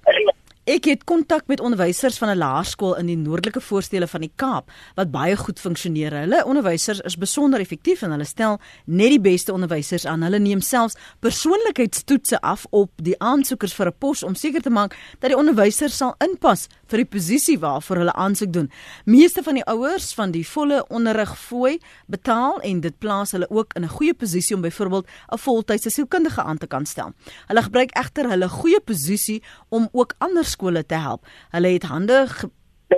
[0.67, 4.71] Ek het kontak met onderwysers van 'n laerskool in die noordelike voorstede van die Kaap
[4.95, 6.13] wat baie goed funksioneer.
[6.13, 10.23] Hulle onderwysers is besonder effektief en hulle stel net die beste onderwysers aan.
[10.23, 14.97] Hulle neem selfs persoonlikheidstoetse af op die aansoekers vir 'n pos om seker te maak
[15.21, 18.71] dat die onderwysers sal inpas vir die posisie waarvoor hulle aansoek doen.
[19.05, 23.73] Meeste van die ouers van die volle onderrig fooi betaal en dit plaas hulle ook
[23.75, 27.13] in 'n goeie posisie om byvoorbeeld 'n voltydse sielkundige aan te kan stel.
[27.47, 31.27] Hulle gebruik egter hulle goeie posisie om ook ander skole te help.
[31.55, 32.25] Hulle het hande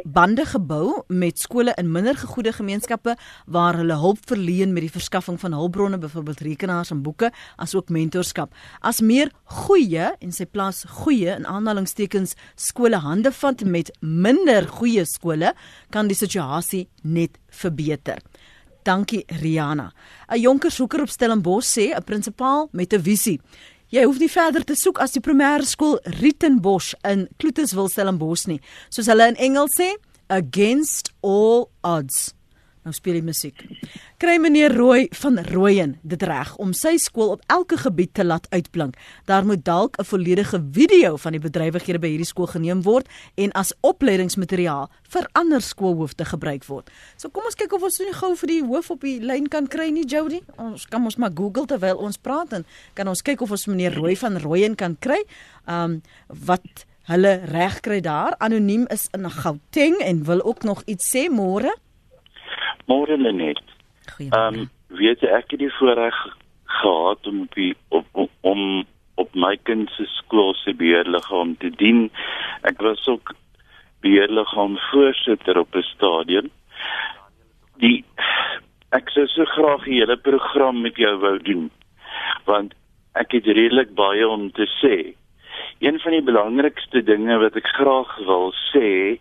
[0.04, 3.14] bande gebou met skole in minder gegoede gemeenskappe
[3.46, 8.54] waar hulle hulp verleen met die verskaffing van hulpbronne, byvoorbeeld rekenaars en boeke, asook mentorskap.
[8.80, 15.04] As meer goeie en sy plaas goeie in aanhalingstekens skole hande vat met minder goeie
[15.08, 15.54] skole,
[15.90, 18.22] kan die situasie net verbeter.
[18.84, 19.92] Dankie Riana.
[20.28, 23.40] 'n Jonkershoeker op Stellenbosch sê 'n prinsipaal met 'n visie.
[23.88, 28.58] Jy hoef nie verder te soek as die primêre skool Rietenbosch in Kloetiswil Stellenbosch nie.
[28.92, 29.94] Soos hulle in Engels sê,
[30.28, 32.34] against all odds.
[32.88, 33.58] Nou speel hy musiek.
[34.16, 38.46] Kry meneer Rooi van Rooyen dit reg om sy skool op elke gebied te laat
[38.48, 38.96] uitblink.
[39.28, 43.52] Daar moet dalk 'n volledige video van die bedrywighede by hierdie skool geneem word en
[43.52, 46.90] as opleidingsmateriaal vir ander skoolhoofde gebruik word.
[47.16, 49.66] So kom ons kyk of ons nie gou vir die hoof op die lyn kan
[49.66, 50.40] kry nie, Jody.
[50.56, 53.94] Ons kan ons maar Google terwyl ons praat en kan ons kyk of ons meneer
[53.94, 55.24] Rooi van Rooyen kan kry.
[55.66, 58.34] Um wat hulle reg kry daar.
[58.38, 61.76] Anoniem is in Gauteng en wil ook nog iets sê môre.
[62.88, 63.62] Môre Lenet.
[64.18, 66.16] Ehm um, weet jy ek het die voorreg
[66.80, 68.62] gehad om op die, op, op om
[69.20, 72.08] op my kind se skool se beheerliggaam te dien.
[72.68, 73.34] Ek was ook
[74.00, 76.50] beheerliggaam voorsitter op 'n stadion.
[77.82, 78.04] Die
[78.90, 81.70] ek sou so graag die hele program met jou wou doen.
[82.44, 82.74] Want
[83.12, 85.14] ek het redelik baie om te sê.
[85.78, 89.18] Een van die belangrikste dinge wat ek graag wil sê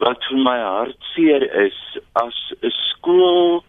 [0.00, 1.78] wat vir my hartseer is
[2.20, 3.64] as 'n skool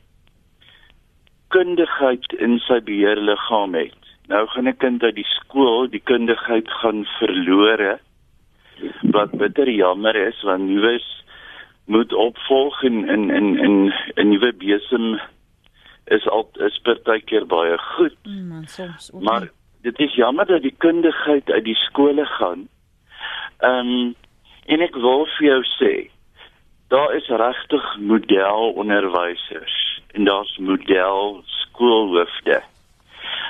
[1.52, 4.00] kundigheid in sy beheerliggaam het.
[4.28, 8.00] Nou gaan 'n kind uit die skool die kundigheid gaan verlore.
[9.02, 11.24] Wat bitter jammer is want nuus
[11.86, 15.20] moet opvolg in in in in 'n nuwe besem
[16.06, 18.16] is al is partykeer baie goed.
[18.24, 19.12] Mm, man, soms.
[19.12, 19.24] Okay.
[19.24, 19.50] Maar
[19.82, 22.68] dit is jammer dat die kundigheid uit die skole gaan.
[23.60, 24.16] Ehm um,
[24.66, 25.94] en ek wil vir jou sê
[26.92, 32.62] daar is regtig modelonderwysers en daar's model skoolhoofde.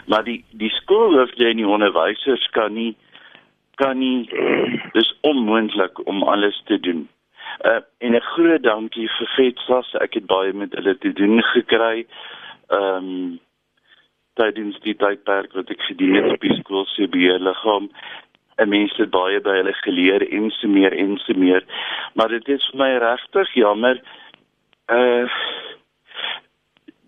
[0.06, 2.95] Maar die die skoolhoofde en die onderwysers kan nie
[3.75, 4.30] kan nie
[4.93, 7.10] dis onmoontlik om alles te doen.
[7.65, 9.93] Uh en 'n groot dankie vir Vetsas.
[9.93, 12.06] Ek het baie met hulle te doen gekry.
[12.67, 13.39] Ehm um,
[14.34, 17.89] tydens die tydperk wat ek gedien het op die skool se beheerliggaam
[18.57, 21.63] 'n mens het baie by hulle geleer en so meer en so meer.
[22.13, 24.01] Maar dit is vir my regtig jammer.
[24.87, 25.27] Uh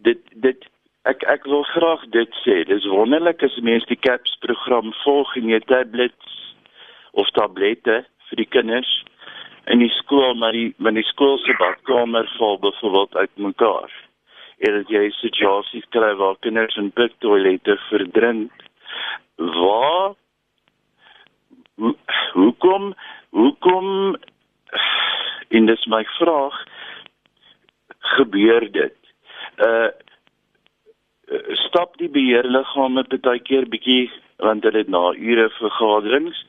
[0.03, 0.65] dit dit
[1.03, 2.63] ek ek wil graag dit sê.
[2.67, 6.55] Dis wonderlik as mense die CAPS program volg in jou tablets
[7.11, 9.03] of tablette vir die kinders
[9.71, 13.91] in die skool, maar die wanneer die skool se badkamer val byvoorbeeld uit mekaar.
[14.63, 18.51] En dit jy situasies kry waar kinders in piktoilette verdrink.
[19.37, 20.15] Waar
[22.33, 22.93] hoekom
[23.29, 24.15] hoekom
[25.49, 26.57] en dis my vraag
[28.17, 28.97] gebeur dit?
[29.57, 29.91] Uh
[31.57, 34.11] stap die beheerliggame baie keer bietjie
[34.43, 36.39] want hulle het na ure vergaderings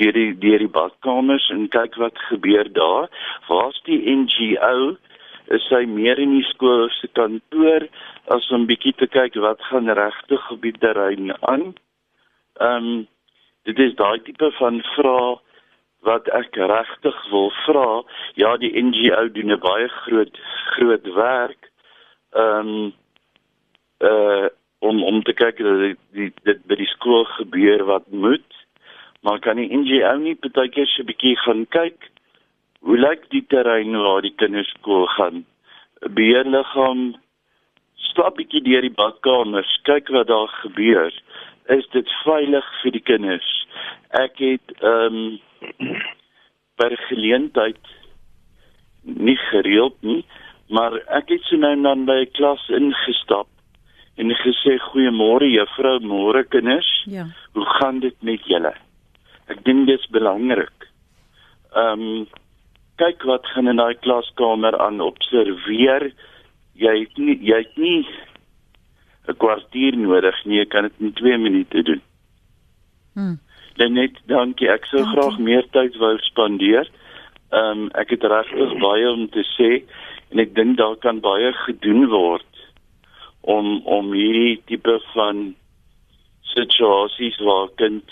[0.00, 3.08] deur die deur die badkamers en kyk wat gebeur daar.
[3.48, 4.96] Waar's die NGO
[5.52, 7.86] is hy meer in die skool se kantoor
[8.34, 11.72] as om bietjie te kyk wat gaan regtig op die terrein aan?
[12.60, 13.08] Ehm um,
[13.68, 15.36] dit is daai tipe van vrae
[16.02, 18.02] wat ek regtig wil vra.
[18.34, 20.38] Ja, die NGO doen 'n baie groot
[20.74, 21.70] groot werk.
[22.32, 22.92] Ehm um,
[24.00, 24.48] uh
[24.78, 28.50] om om te kyk dat die, die dit by die skool gebeur wat moet.
[29.22, 32.10] Maar kan die NGO nie partykeer so 'n bietjie gaan kyk
[32.82, 35.44] hoe lyk die terrein waar die kinders skool gaan?
[36.00, 37.14] Beheerliggaam
[38.10, 41.14] stap bietjie deur die badkamers, kyk wat daar gebeur
[41.76, 43.50] is dit veilig vir die kinders.
[44.20, 45.98] Ek het ehm um,
[46.80, 47.90] per geleentheid
[49.02, 50.22] nie gereeld nie,
[50.72, 53.48] maar ek het so nou dan by 'n klas ingestap
[54.16, 56.90] en gesê goeiemôre juffrou, môre kinders.
[57.06, 57.26] Ja.
[57.52, 58.74] Hoe gaan dit met julle?
[59.46, 60.88] Ek dink dit is belangrik.
[61.74, 62.26] Ehm um,
[62.96, 66.12] kyk wat gaan in daai klaskamer aan observeer.
[66.74, 68.06] Jy het nie jy het nie
[69.28, 72.02] 'n kwartier nodig nie, jy kan dit in 2 minute doen.
[73.14, 73.36] Hm.
[73.76, 74.68] Net dankie.
[74.68, 75.12] Ek sou dankie.
[75.12, 76.88] graag meer tyd wou spandeer.
[77.52, 79.82] Ehm um, ek het regtig baie om te sê
[80.30, 82.52] en ek dink daar kan baie gedoen word
[83.40, 85.54] om om hierdie tipe van
[86.54, 88.04] situasies waar kind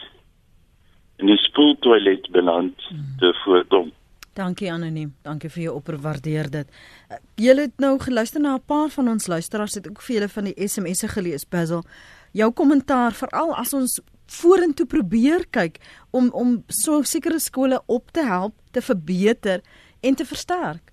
[1.19, 3.17] in 'n spoeltoilet beland hmm.
[3.19, 3.93] te voorkom.
[4.33, 5.15] Dankie anoniem.
[5.23, 6.69] Dankie vir jou opwaardeer dit.
[7.11, 10.29] Uh, julle het nou geluister na 'n paar van ons luisteraars het ook vir julle
[10.29, 11.85] van die SMS'e gelees, Basil.
[12.33, 15.79] Jou kommentaar veral as ons vorentoe probeer kyk
[16.11, 19.61] om om so sekere skole op te help te verbeter
[20.01, 20.93] en te versterk.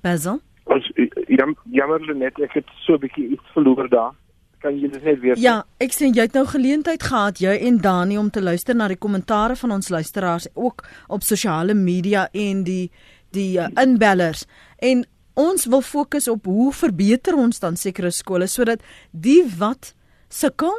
[0.00, 0.40] Basil?
[0.64, 0.90] Ons
[1.28, 4.14] jam, jammer net ek het so 'n bietjie iets verloor daar.
[4.62, 7.80] Kan jy dit net weer Ja, ek sien jy het nou geleentheid gehad jy en
[7.82, 12.62] Dani om te luister na die kommentare van ons luisteraars ook op sosiale media en
[12.66, 12.90] die
[13.32, 14.44] die uh, inbellers.
[14.78, 15.06] En
[15.40, 19.94] ons wil fokus op hoe verbeter ons dan sekere skole sodat die wat
[20.28, 20.74] sukkel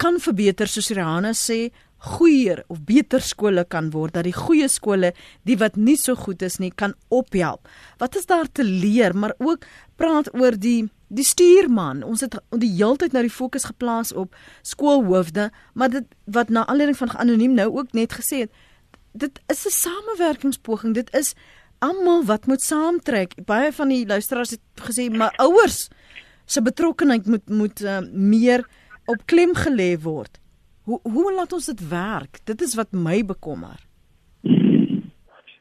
[0.00, 1.68] kan verbeter soos Rihanna sê
[2.02, 5.12] goeieer of beter skole kan word dat die goeie skole
[5.46, 7.68] die wat nie so goed is nie kan ophelp.
[8.02, 12.00] Wat is daar te leer, maar ook praat oor die die stuurman.
[12.08, 14.32] Ons het die heeltyd nou die fokus geplaas op
[14.64, 18.52] skoolhoofde, maar dit wat na aanleiding van anoniem nou ook net gesê het,
[19.12, 20.94] dit is 'n samewerkingspoging.
[20.94, 21.34] Dit is
[21.78, 23.34] almal wat moet saamtrek.
[23.44, 25.88] Baie van die luisteraars het gesê maar ouers
[26.46, 28.66] se betrokkeheid moet moet uh, meer
[29.04, 30.41] op klem gelê word.
[30.82, 32.40] Hoe hoe laat ons dit werk?
[32.44, 33.78] Dit is wat my bekommer.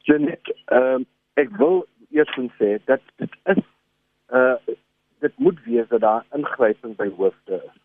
[0.10, 3.62] Janet, ehm um, ek wil eers sê dat dit is
[4.34, 4.58] uh
[5.22, 7.78] dit moet wees dat daar ingryping by hoofde is.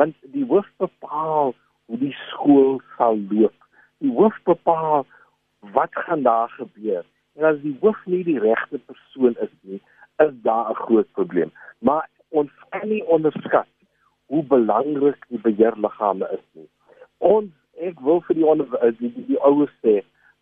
[0.00, 1.52] Want die hoof bepaal
[1.84, 3.68] hoe die skool sal loop.
[4.00, 5.04] Die hoof bepaal
[5.76, 7.04] wat gaan daar gebeur.
[7.36, 9.82] En as die hoof nie die regte persoon is nie,
[10.24, 11.52] is daar 'n groot probleem.
[11.78, 13.68] Maar ons kan nie onderskat
[14.26, 16.44] hoe belangrik die beheerliggame is.
[17.22, 17.52] Ons
[17.82, 20.00] ek wil vir die onder, eh, die, die, die ouers sê,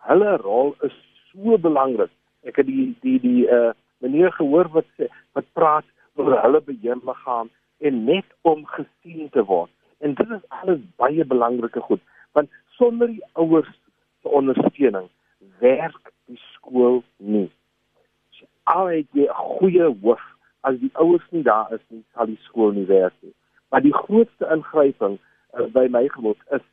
[0.09, 0.97] hulle rol is
[1.31, 2.13] so belangrik.
[2.49, 5.85] Ek het die die die uh meneer gehoor wat sê wat praat
[6.17, 7.51] oor hulle beheerliggaam
[7.85, 9.71] en net om gesien te word.
[10.01, 12.01] En dit is alles baie belangrike goed,
[12.33, 13.73] want sonder die ouers
[14.23, 15.09] se ondersteuning
[15.61, 17.51] werk die skool nie.
[18.65, 20.25] Al het jy 'n goeie hoof,
[20.61, 23.35] as die ouers nie daar is nie, sal die skool nie werk nie.
[23.71, 25.19] Maar die grootste ingryping
[25.55, 26.65] uh, by my gemoed is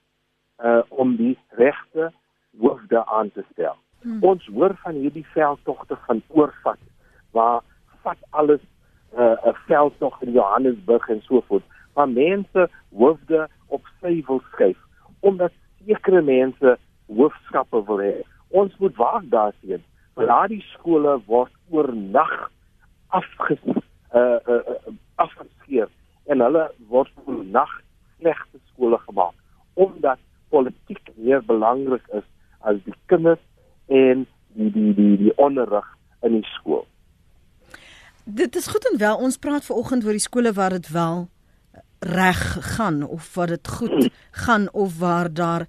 [0.64, 2.12] uh om die regte
[2.60, 3.76] hoofde aan te stel.
[4.02, 4.24] Hmm.
[4.24, 6.80] Ons hoor van hierdie veldtogte van oorvat
[7.32, 7.62] waar
[8.02, 8.62] vat alles
[9.14, 11.64] 'n uh, 'n veldtog in Johannesburg en so voort.
[11.94, 14.78] Maar mense hoofde op sy wil skuif
[15.20, 15.52] omdat
[15.86, 18.22] sekere mense hoofskappe wil hê.
[18.48, 19.84] Ons moet waak daarteen.
[20.14, 22.52] Want die skole word oornag
[23.08, 23.62] afges
[24.14, 24.62] uh uh
[25.16, 25.90] afgeskeer
[26.26, 27.72] en hulle word oornag
[28.18, 29.34] slegte skole gemaak
[29.74, 32.26] omdat politiek meer belangrik is
[32.60, 33.42] as die kinders
[33.88, 34.26] en
[34.58, 35.88] die die die die onderrig
[36.26, 36.86] in die skool.
[38.24, 41.28] Dit is goed en wel ons praat ver oggend oor die skole waar dit wel
[42.00, 42.42] reg
[42.76, 44.10] gaan of wat dit goed
[44.46, 45.68] gaan of waar daar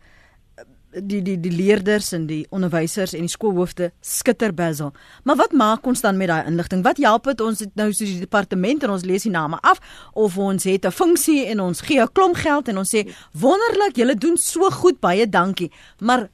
[0.92, 4.92] die die die leerders en die onderwysers en die skoolhoofde skitter Basil.
[5.24, 6.82] Maar wat maak ons dan met daai inligting?
[6.82, 9.82] Wat help dit ons het nou soos die departement en ons lees die name af
[10.14, 13.96] of ons het 'n funksie en ons gee 'n klomp geld en ons sê wonderlik,
[13.96, 15.70] julle doen so goed, baie dankie.
[16.00, 16.28] Maar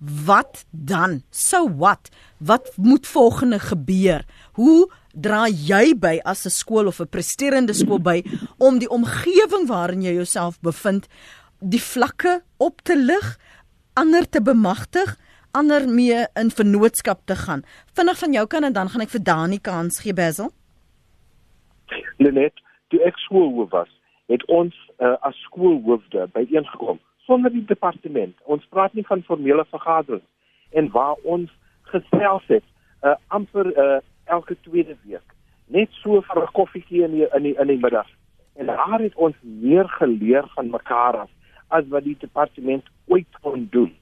[0.00, 1.22] wat dan?
[1.30, 2.08] So what?
[2.38, 4.24] Wat moet volgende gebeur?
[4.52, 8.24] Hoe dra jy by as 'n skool of 'n presterende skool by
[8.58, 11.06] om die omgewing waarin jy jouself bevind
[11.60, 13.38] die vlakke op te lig?
[13.94, 15.16] Ander te bemagtig,
[15.50, 17.62] ander mee in vennootskap te gaan.
[17.94, 20.50] Vinnig van jou kan en dan gaan ek vir Dani kans gee Basil.
[22.18, 22.54] Lenet,
[22.94, 23.90] die ekskoolhoof was,
[24.30, 28.36] het ons uh, as skoolhoofde byeengekom sonder die departement.
[28.44, 30.26] Ons praat nie van formele vergaderings
[30.70, 31.50] en waar ons
[31.90, 32.64] gesels het
[33.02, 33.98] uh, amper uh,
[34.30, 35.26] elke tweede week
[35.70, 38.08] net so vir 'n koffietjie in die, in die, in die middag.
[38.54, 41.30] En daar het ons meer geleer van mekaar af
[41.68, 43.92] as wat die departement ooit kon doen.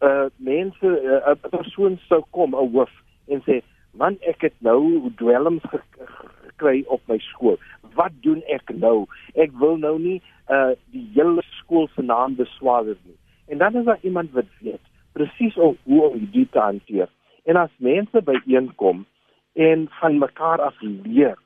[0.00, 2.92] Uh mense uh, 'n uh, persoon sou kom 'n hoof
[3.28, 3.60] en sê,
[3.92, 7.58] "Man, ek het nou dwelms gekry op my skool.
[7.94, 9.06] Wat doen ek nou?
[9.34, 13.84] Ek wil nou nie uh die hele skool se naam beswaar nie." En dan is
[13.84, 17.08] daar iemand wat weet presies hoe om dit te hanteer.
[17.44, 19.06] En as mense byeenkom
[19.52, 21.38] en van mekaar af leer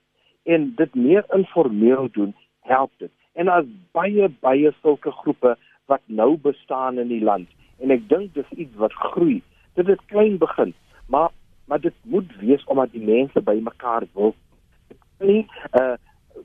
[0.42, 5.54] en dit meer informeel doen, help dit en as baie baie sulke groepe
[5.86, 7.48] wat nou bestaan in die land.
[7.82, 9.42] En ek dink dis iets wat groei.
[9.74, 10.74] Dit het klein begin
[11.06, 11.30] maar
[11.64, 14.34] maar dit moet wees omdat die mense by mekaar wil.
[15.18, 15.94] Nie uh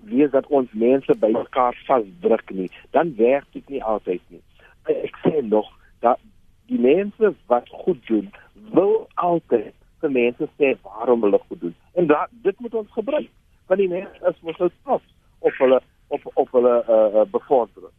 [0.03, 2.71] wees dat ons mense by mekaar vasdruk nie.
[2.89, 4.41] Dan werk dit nie altyd nie.
[4.83, 5.67] Ek sê nog
[5.99, 6.19] dat
[6.65, 8.31] die mense wat goed doen
[8.71, 11.75] wil altyd vir mense sê waarom hulle goed doen.
[11.93, 13.29] En dat dit moet ons gebruik
[13.67, 15.05] want die mense is mos nou trots
[15.39, 17.93] op hulle op op hulle uh, bevordering.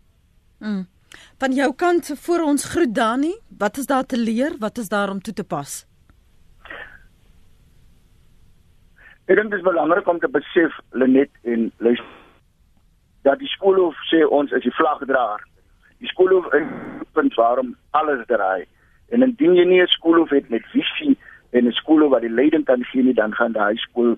[0.59, 0.86] Mm.
[1.38, 4.56] Van jou kant voor ons groet Dani, wat is daar te leer?
[4.58, 5.86] Wat is daar om toe te pas?
[9.26, 12.18] Ek dink dit is belangrik om te besef Lenet en luister
[13.22, 15.42] dat die skoolhof sê ons is die vlagdraer.
[16.00, 16.68] Die skoolhof is
[17.12, 18.64] punt waarom alles draai
[19.11, 21.18] En indien jy nie 'n skoolhof het met visie
[21.50, 24.16] en 'n skoolhof wat die leiding kan gee nie, dan gaan daai skool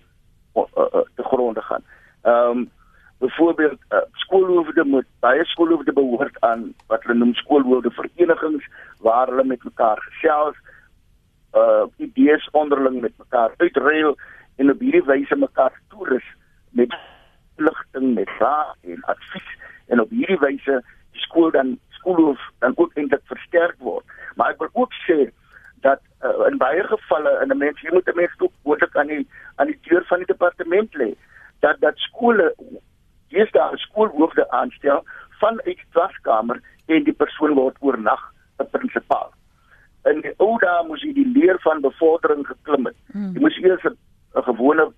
[0.56, 1.84] uh, uh, te gronde gaan.
[2.22, 2.70] Ehm um,
[3.22, 8.68] byvoorbeeld uh, skoolhoofde moet baie skoolhoofde behoort aan wat hulle noem skoolhoofde verenigings
[9.06, 10.58] waar hulle met mekaar gesels
[11.60, 14.16] uh idees onderling met mekaar uitruil
[14.56, 16.28] en op hierdie wyse mekaar toerus
[16.70, 16.94] met
[17.56, 19.50] ligting met raad en advies
[19.86, 20.80] en op hierdie wyse
[21.12, 24.04] die skool dan skoolhoof dan ook eintlik versterk word.
[24.36, 25.18] Maar ek wil ook sê
[25.86, 29.12] dat uh, in baie gevalle in 'n mens jy moet 'n mens ook moontlik aan
[29.12, 31.10] die aan die deur van die departement lê
[31.60, 32.54] dat dat skole
[33.52, 35.04] daar 'n skoolhoofde aanstel
[35.40, 38.22] vanuit klaskamer en die persoon word oornag
[38.58, 39.32] 'n prinsipaal.
[40.04, 42.96] In die ou dae moes jy die leer van bevordering geklim het.
[43.12, 43.32] Hmm.
[43.34, 44.92] Jy moes eers 'n gewone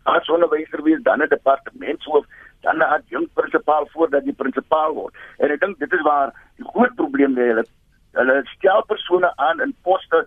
[0.00, 2.24] staatsonderwyser wees, dan 'n departementshoof,
[2.60, 5.14] dan 'n adjunkt prinsipaal voordat jy prinsipaal word.
[5.38, 7.46] En ek dink dit is waar die groot probleem lê.
[7.46, 7.64] Hulle
[8.12, 10.26] hulle stel persone aan in poste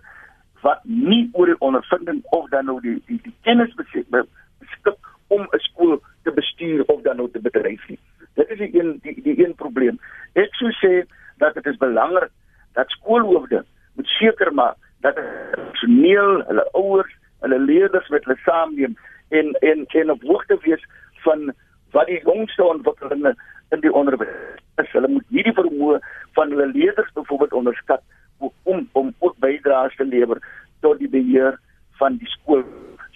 [0.60, 4.06] wat nie oor die ondervinding of dan nou die die, die kennis beskik
[5.36, 7.98] om 'n skool te bestuur of dan nou te bedryf nie.
[8.34, 9.98] Dit is die een die die een probleem.
[10.32, 11.06] Ek sou sê
[11.38, 12.30] dat dit is belangrik
[12.72, 13.64] dat skoolhoofde
[13.94, 18.96] moet seker maak dat personeel, hulle ouers, hulle leerders met hulle saamneem
[19.28, 20.84] en en en op hoogte wees
[21.24, 21.52] van
[21.90, 23.34] wat die jongste ontwikkelinge
[23.70, 24.28] in die onderwys
[24.76, 24.90] is.
[24.92, 25.98] Hulle moet hierdie vermoë
[26.38, 28.02] van hulle leerders byvoorbeeld onderskat
[28.62, 30.40] om om ook bydraes te lewer
[30.80, 31.58] tot die beheer
[32.00, 32.64] van die skool.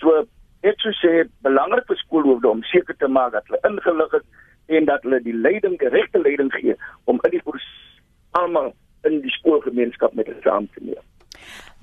[0.01, 0.27] So
[0.71, 1.13] ek sou sê
[1.47, 4.27] belangrik vir skoolhoofde om seker te maak dat hulle ingelig is
[4.79, 7.43] en dat hulle die leiding, die regte leiding gee om in die
[8.41, 8.73] almal
[9.07, 11.05] in die skoolgemeenskap met hulle saam te neem.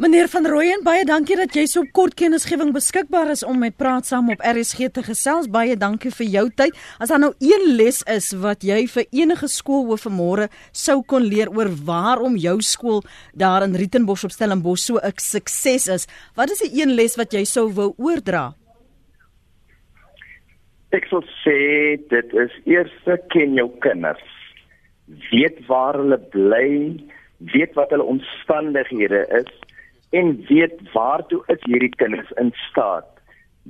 [0.02, 4.08] Meneer van Rooyen, baie dankie dat jy so kort kennisgewing beskikbaar is om met praat
[4.10, 5.46] saam op RSG te gesels.
[5.54, 6.80] Baie dankie vir jou tyd.
[6.98, 11.54] As daar nou een les is wat jy vir enige skoolhoof vanmôre sou kon leer
[11.54, 13.04] oor waarom jou skool
[13.38, 17.32] daar in Rietenbos op Stellenbosch so 'n sukses is, wat is die een les wat
[17.32, 18.56] jy sou wou oordra?
[20.94, 22.94] Ek sou sê dit is eers
[23.34, 24.24] ken jou kinders.
[25.32, 26.70] Weet waar hulle bly,
[27.54, 29.50] weet wat hulle omstandighede is
[30.14, 33.10] en weet waartoe is hierdie kinders in staat.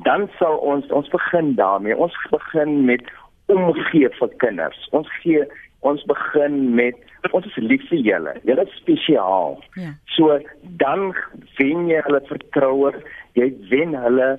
[0.08, 1.96] Dan sal ons ons begin daarmee.
[1.96, 3.08] Ons begin met
[3.52, 4.88] omgee vir kinders.
[4.92, 5.46] Ons gee
[5.88, 7.00] ons begin met
[7.32, 8.36] ons is lief vir julle.
[8.48, 9.58] Julle is spesiaal.
[9.80, 9.96] Ja.
[10.16, 10.40] so
[10.84, 11.14] dan
[11.58, 12.92] wen jy hulle vertroue
[13.40, 14.34] jy wen hulle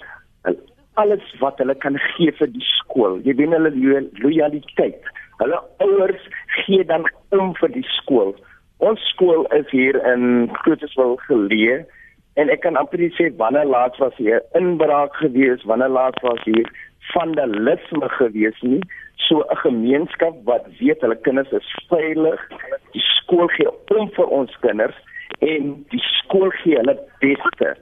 [0.95, 3.75] alles wat hulle kan gee vir die skool jy wen hulle
[4.23, 6.27] loyaliteit hulle ouers
[6.65, 8.35] gee dan om vir die skool
[8.85, 11.85] Ons skool is hier in Grootswil geleë
[12.41, 16.67] en ek kan amper sê wanneer laat was hier inbraak gewees, wanneer laat was hier
[17.13, 18.83] vandalisme gewees nie.
[19.29, 22.41] So 'n gemeenskap wat weet hulle kinders is veilig,
[22.93, 24.99] die skool gee om vir ons kinders
[25.39, 27.77] en die skool gee hulle beste.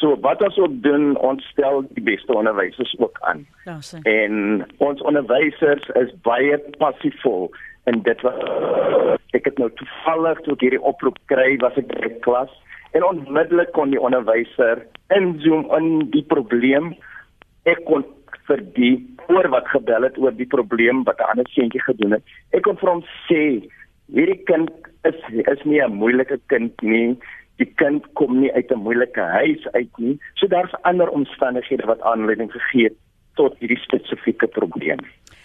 [0.00, 3.46] So wat ons ook doen, ons stel die beste onderwysers ook aan.
[3.64, 4.00] Ja, sê.
[4.02, 7.50] En ons onderwysers is baie passievol
[7.84, 8.38] en dit was
[9.36, 12.52] ek het nou toevallig toe ek hierdie oproep kry was ek by klas
[12.96, 14.84] en onmiddellik kon die onderwyser
[15.16, 16.92] inzoom in die probleem
[17.70, 18.06] ek kon
[18.48, 18.94] vir die
[19.32, 22.24] oor wat gebel het oor die probleem wat 'n ander seentjie gedoen het
[22.56, 23.42] ek kon vir hom sê
[24.16, 24.70] hierdie kind
[25.04, 25.20] is
[25.54, 27.16] is nie 'n moeilike kind nie
[27.56, 30.18] die kind kom nie uit 'n moeilike huis uit nie.
[30.34, 32.98] So daar's ander omstandighede wat aanleiding gegee het
[33.34, 34.98] tot hierdie spesifieke probleem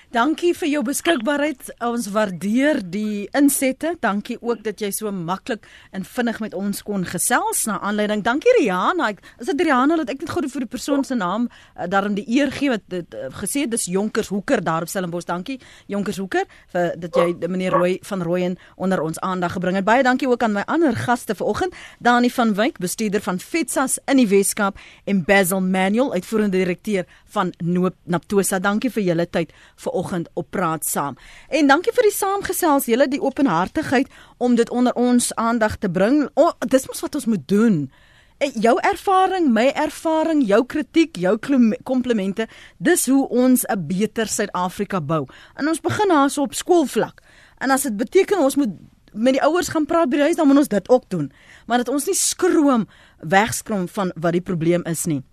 [0.10, 1.68] Dankie vir jou beskikbaarheid.
[1.86, 3.92] Ons waardeer die insette.
[4.02, 8.24] Dankie ook dat jy so maklik en vinnig met ons kon gesels na aanleiding.
[8.26, 9.12] Dankie Rihanna.
[9.14, 12.16] Ek is dit Rihanna dat ek net gou vir die persoon se naam uh, daarom
[12.18, 15.28] die eer gee wat dit uh, gesê dis Jonkers Hoeker daar op Stellenbosch.
[15.30, 19.86] Dankie Jonkers Hoeker vir dat jy meneer Rooi van Rooyen onder ons aandag gebring het.
[19.86, 21.78] Baie dankie ook aan my ander gaste vanoggend.
[22.02, 27.54] Dani van Wyk, bestuurder van Fetsas in die Weskaap en Basil Manuel, uitvoerende direkteur van
[27.62, 28.58] Noop Naptosa.
[28.58, 31.18] Dankie vir julle tyd vir vanoggend op praat saam.
[31.50, 36.30] En dankie vir die saamgesels, julle die openhartigheid om dit onder ons aandag te bring.
[36.36, 37.92] O, dis mos wat ons moet doen.
[38.40, 41.38] En jou ervaring, my ervaring, jou kritiek, jou
[41.84, 42.48] komplimente,
[42.78, 45.28] dis hoe ons 'n beter Suid-Afrika bou.
[45.56, 47.22] En ons begin haar so op skoolvlak.
[47.58, 48.70] En as dit beteken ons moet
[49.14, 51.32] met die ouers gaan praat by die huis, dan moet ons dit ook doen.
[51.66, 52.88] Maar dat ons nie skroom
[53.18, 55.24] wegskroom van wat die probleem is nie.